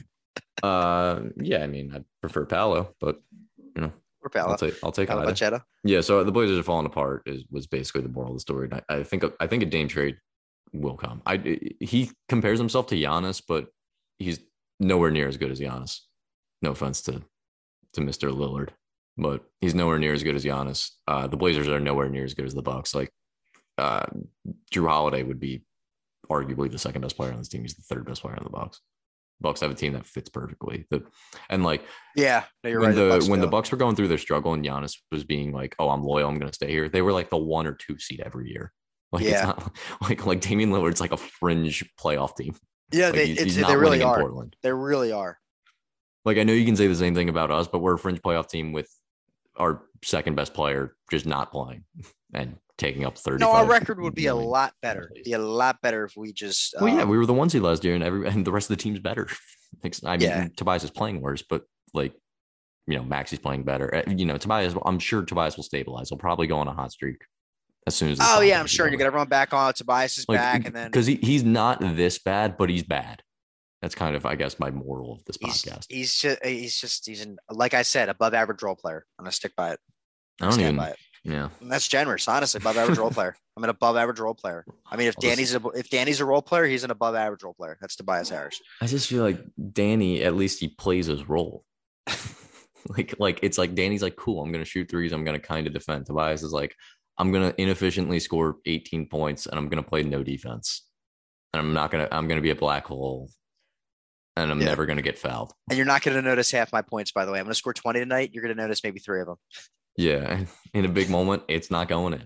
[0.62, 3.20] Uh, yeah, I mean, I prefer Paolo, but
[4.24, 5.30] Or I'll take I'll take either.
[5.84, 8.68] Yeah, so the Blazers are falling apart is was basically the moral of the story.
[8.70, 10.16] And I, I think I think a Dame trade
[10.72, 11.22] will come.
[11.26, 11.36] I
[11.80, 13.68] he compares himself to Giannis, but
[14.18, 14.40] he's
[14.80, 16.00] nowhere near as good as Giannis.
[16.62, 17.22] No offense to
[17.94, 18.32] to Mr.
[18.32, 18.70] Lillard,
[19.16, 20.90] but he's nowhere near as good as Giannis.
[21.06, 22.94] Uh, the Blazers are nowhere near as good as the Bucks.
[22.94, 23.10] Like
[23.78, 24.06] uh,
[24.72, 25.62] Jrue Holiday would be
[26.30, 27.62] arguably the second best player on this team.
[27.62, 28.80] He's the third best player on the Bucks.
[29.44, 30.86] Bucks have a team that fits perfectly.
[30.90, 31.04] The,
[31.48, 31.84] and like
[32.16, 32.96] Yeah, no, you're when right.
[32.96, 33.46] the Bucks when the.
[33.46, 36.28] Bucks were going through their struggle and Giannis was being like, "Oh, I'm loyal.
[36.28, 38.72] I'm going to stay here." They were like the one or two seed every year.
[39.12, 39.44] Like it's Yeah.
[39.46, 42.56] not like like Damian Lillard's like a fringe playoff team.
[42.92, 44.18] yeah, Like, they, he's, it's, he's they really are.
[44.18, 44.56] Portland.
[44.64, 45.38] They really are.
[46.24, 48.20] Like I know you can say the same thing about us, but we're a fringe
[48.22, 48.90] playoff team with
[49.56, 51.84] our second best player just not playing
[52.34, 53.38] and taking up thirty.
[53.38, 55.10] No, our record would be a lot better.
[55.24, 56.74] Be a lot better if we just.
[56.80, 58.70] Well, yeah, um, we were the one seed last year, and every and the rest
[58.70, 59.28] of the team's better.
[59.82, 60.48] Like, I mean, Yeah.
[60.56, 62.14] Tobias is playing worse, but like,
[62.86, 63.92] you know, Maxey's playing better.
[63.92, 64.72] Uh, You know, Tobias.
[64.86, 66.10] I'm sure Tobias will stabilize.
[66.10, 67.16] He'll probably go on a hot streak
[67.86, 68.18] as soon as.
[68.22, 68.88] Oh yeah, I'm sure.
[68.88, 69.72] You get everyone back on.
[69.74, 73.20] Tobias is back, and then because he, he's not this bad, but he's bad.
[73.82, 75.86] That's kind of, I guess, my moral of this he's, podcast.
[75.90, 79.04] he's just he's just he's an like I said, above average role player.
[79.18, 79.80] I'm gonna stick by it.
[80.40, 80.94] I don't even.
[81.26, 82.58] Yeah, And that's generous, honestly.
[82.58, 83.34] Above average role player.
[83.56, 84.64] I'm an above average role player.
[84.86, 87.14] I mean, if I'll just- Danny's a, if Danny's a role player, he's an above
[87.14, 87.78] average role player.
[87.80, 88.60] That's Tobias Harris.
[88.82, 89.40] I just feel like
[89.72, 90.22] Danny.
[90.22, 91.64] At least he plays his role.
[92.88, 94.42] like, like it's like Danny's like, cool.
[94.42, 95.12] I'm gonna shoot threes.
[95.12, 96.06] I'm gonna kind of defend.
[96.06, 96.74] Tobias is like,
[97.16, 100.86] I'm gonna inefficiently score 18 points, and I'm gonna play no defense,
[101.52, 102.08] and I'm not gonna.
[102.12, 103.30] I'm gonna be a black hole,
[104.36, 104.66] and I'm Yeah.
[104.66, 105.52] never gonna get fouled.
[105.70, 107.38] And you're not going to notice half my points, by the way.
[107.38, 108.30] I'm going to score 20 tonight.
[108.34, 109.36] You're going to notice maybe three of them.
[109.96, 112.24] Yeah, in a big moment, it's not going in.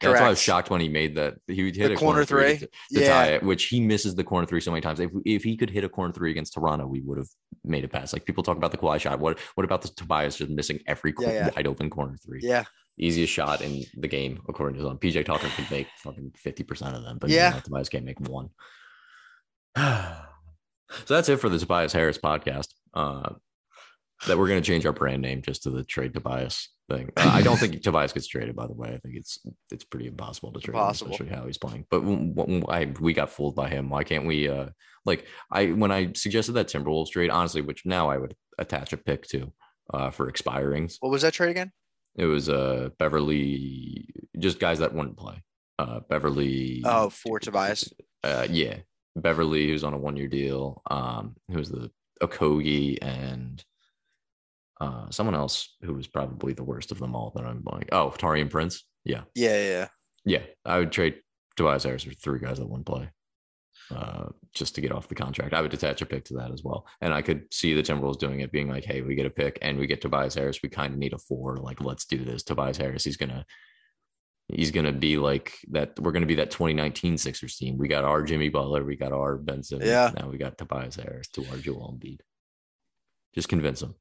[0.00, 1.36] That's why I was shocked when he made that.
[1.46, 2.58] He hit The a corner, corner three, three?
[2.58, 3.08] to, to Yeah.
[3.08, 4.98] tie it, which he misses the corner three so many times.
[4.98, 7.28] If if he could hit a corner three against Toronto, we would have
[7.62, 8.12] made it pass.
[8.12, 9.20] Like people talk about the Kawhi shot.
[9.20, 11.50] What what about the Tobias just missing every Yeah, yeah.
[11.54, 12.40] wide open corner three?
[12.42, 12.64] Yeah.
[12.98, 14.98] Easiest shot in the game according to them.
[14.98, 17.50] PJ Tucker could make fucking fifty percent of them, but Yeah.
[17.50, 18.50] you know, Tobias can't make one.
[19.76, 20.14] so
[21.06, 22.68] that's it for the Tobias Harris podcast.
[22.92, 23.34] Uh,
[24.26, 27.10] that we're going to change our brand name just to the trade Tobias thing.
[27.16, 28.54] Uh, I don't think Tobias gets traded.
[28.56, 29.38] By the way, I think it's
[29.70, 31.12] it's pretty impossible to trade, him, Impossible.
[31.12, 31.86] especially how he's playing.
[31.90, 32.02] But
[32.68, 33.90] I we got fooled by him.
[33.90, 34.48] Why can't we?
[34.48, 34.66] Uh,
[35.04, 38.96] like I when I suggested that Timberwolves trade, honestly, which now I would attach a
[38.96, 39.52] pick to
[39.92, 40.96] uh, for expirings.
[41.00, 41.72] What was that trade again?
[42.16, 44.06] It was uh Beverley,
[44.38, 45.42] just guys that wouldn't play.
[45.78, 46.82] Uh, Beverley.
[46.84, 47.92] Oh, for Tobias.
[48.22, 48.76] Uh, yeah,
[49.16, 50.82] Beverley, who's on a one year deal.
[50.90, 51.90] Um, who's the
[52.22, 53.64] Okogie and
[54.82, 58.12] uh, someone else who was probably the worst of them all that I'm like, oh,
[58.18, 58.84] Taurean Prince.
[59.04, 59.88] Yeah, Yeah, yeah,
[60.24, 60.42] yeah.
[60.64, 61.20] I would trade
[61.56, 63.08] Tobias Harris for three guys that wouldn't play.
[63.94, 66.64] Uh, just to get off the contract, I would attach a pick to that as
[66.64, 69.30] well, and I could see the Timberwolves doing it, being like, "Hey, we get a
[69.30, 70.62] pick and we get Tobias Harris.
[70.62, 71.58] We kind of need a four.
[71.58, 73.44] Like, let's do this." Tobias Harris, he's gonna,
[74.48, 75.98] he's gonna be like that.
[76.00, 77.78] We're gonna be that 2019 Sixers team.
[77.78, 79.88] We got our Jimmy Butler, we got our Ben Simmons.
[79.88, 80.10] Yeah.
[80.18, 82.20] Now we got Tobias Harris to our Joel Embiid.
[83.34, 83.94] Just convince him.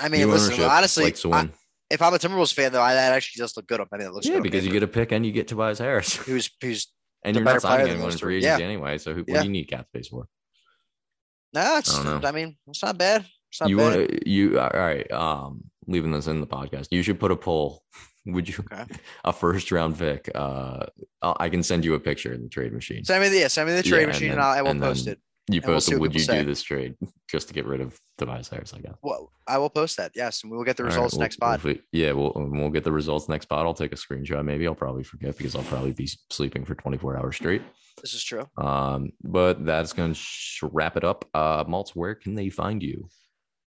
[0.00, 1.50] I mean, New listen, honestly, I-
[1.90, 3.80] if I'm a Timberwolves fan, though, I, that actually does look good.
[3.80, 4.42] I mean, it looks yeah, good.
[4.42, 6.16] because you get a pick and you get Tobias Harris.
[6.26, 6.88] who's who's
[7.22, 8.58] And you're not signing anyone in free Yeah.
[8.58, 8.98] anyway.
[8.98, 9.40] So who, what Yeah.
[9.40, 10.26] do you need cap space for?
[11.52, 11.94] no, it's.
[11.94, 12.20] I.
[12.24, 13.24] I mean, it's not bad.
[13.50, 13.98] It's not you bad.
[13.98, 15.10] want you all right?
[15.12, 17.82] Um, leaving this in the podcast, you should put a poll
[18.26, 18.84] Would you Okay.
[19.24, 20.30] a first round pick?
[20.34, 20.86] Uh,
[21.20, 23.04] I'll- I can send you a picture in the trade machine.
[23.04, 24.70] Send me the yeah, send me the trade Yeah, machine and, then- I, I will
[24.70, 25.18] and post it.
[25.50, 26.38] You post we'll what would you say.
[26.40, 26.94] do this trade
[27.30, 28.72] just to get rid of Tobias Harris?
[28.74, 28.94] I guess.
[29.02, 30.12] Well, I will post that.
[30.14, 31.60] Yes, and we will get the All right, results we'll- next pod.
[31.60, 33.66] fi- yeah, we'll we'll get the results next pod.
[33.66, 34.44] I'll take a screenshot.
[34.44, 37.62] Maybe I'll probably forget because I'll probably be sleeping for 24 hours straight.
[38.00, 38.46] This is true.
[38.58, 41.24] Um, but that's gonna sh- wrap it up.
[41.34, 43.08] Uh, Maltz, where can they find you?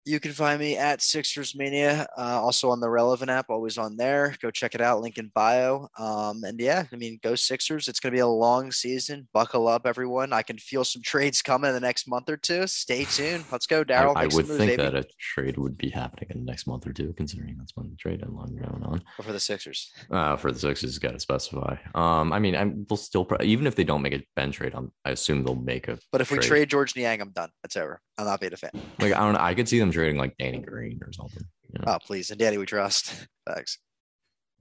[0.08, 3.98] You can find me at Sixers Mania, uh, also on the Relevant app, always on
[3.98, 4.34] there.
[4.42, 5.90] Go check it out, link in bio.
[6.00, 7.90] Um, and yeah, I mean, go Sixers.
[7.90, 9.28] It's going to be a long season.
[9.34, 10.32] Buckle up, everyone.
[10.32, 12.68] I can feel some trades coming in the next month or two.
[12.68, 13.44] Stay tuned.
[13.52, 14.16] Let's go, Daryl.
[14.16, 14.82] I some would moves, think baby.
[14.84, 17.90] that a trade would be happening in the next month or two, considering that's when
[17.90, 19.02] the trade deadline is going on.
[19.22, 19.92] for the Sixers.
[20.10, 21.76] Uh, for the Sixers, got to specify.
[21.96, 24.72] Um, I mean, I'm they'll still pro- even if they don't make a Ben trade,
[24.74, 26.48] I'm, I assume they'll make a But if we Trade.
[26.48, 27.50] trade George Niang, I'm done.
[27.62, 28.00] That's over.
[28.18, 28.72] I'm not being a fan.
[29.00, 29.40] like I don't know.
[29.42, 31.44] I could see them trading like Danny Green or something.
[31.74, 31.94] You know?
[31.94, 32.30] Oh, please.
[32.30, 33.28] And Danny, we trust.
[33.48, 33.80] Thanks.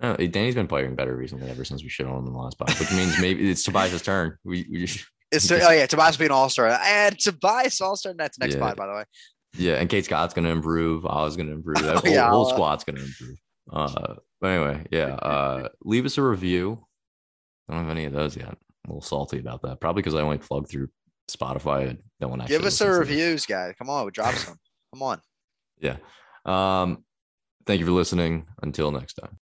[0.00, 2.58] Uh, Danny's been playing better recently ever since we shit on him in the last
[2.58, 4.36] pod, which means maybe it's Tobias' turn.
[4.44, 6.68] We, we just, It's oh yeah, Tobias being an all star.
[6.68, 8.12] And Tobias all star.
[8.14, 8.60] That's next Yeah.
[8.60, 9.04] pod, by the way.
[9.56, 11.04] yeah, and Kate Scott's gonna improve.
[11.06, 11.76] I was gonna improve.
[11.82, 13.38] That Oh, whole, yeah, whole squad's gonna improve.
[13.72, 15.14] Uh, but anyway, yeah.
[15.14, 16.84] Uh, leave us a review.
[17.68, 18.48] I don't have any of those yet.
[18.50, 18.56] I'm
[18.90, 19.80] a little salty about that.
[19.80, 20.88] Probably because I only plugged through
[21.28, 21.96] Spotify.
[22.20, 22.98] No one actually Give us a listens to it.
[23.00, 23.74] reviews, guy.
[23.78, 24.56] Come on, we drop some.
[24.92, 25.20] Come on.
[25.78, 25.96] Yeah.
[26.44, 27.04] Um,
[27.66, 28.46] thank you for listening.
[28.62, 29.34] Until next time.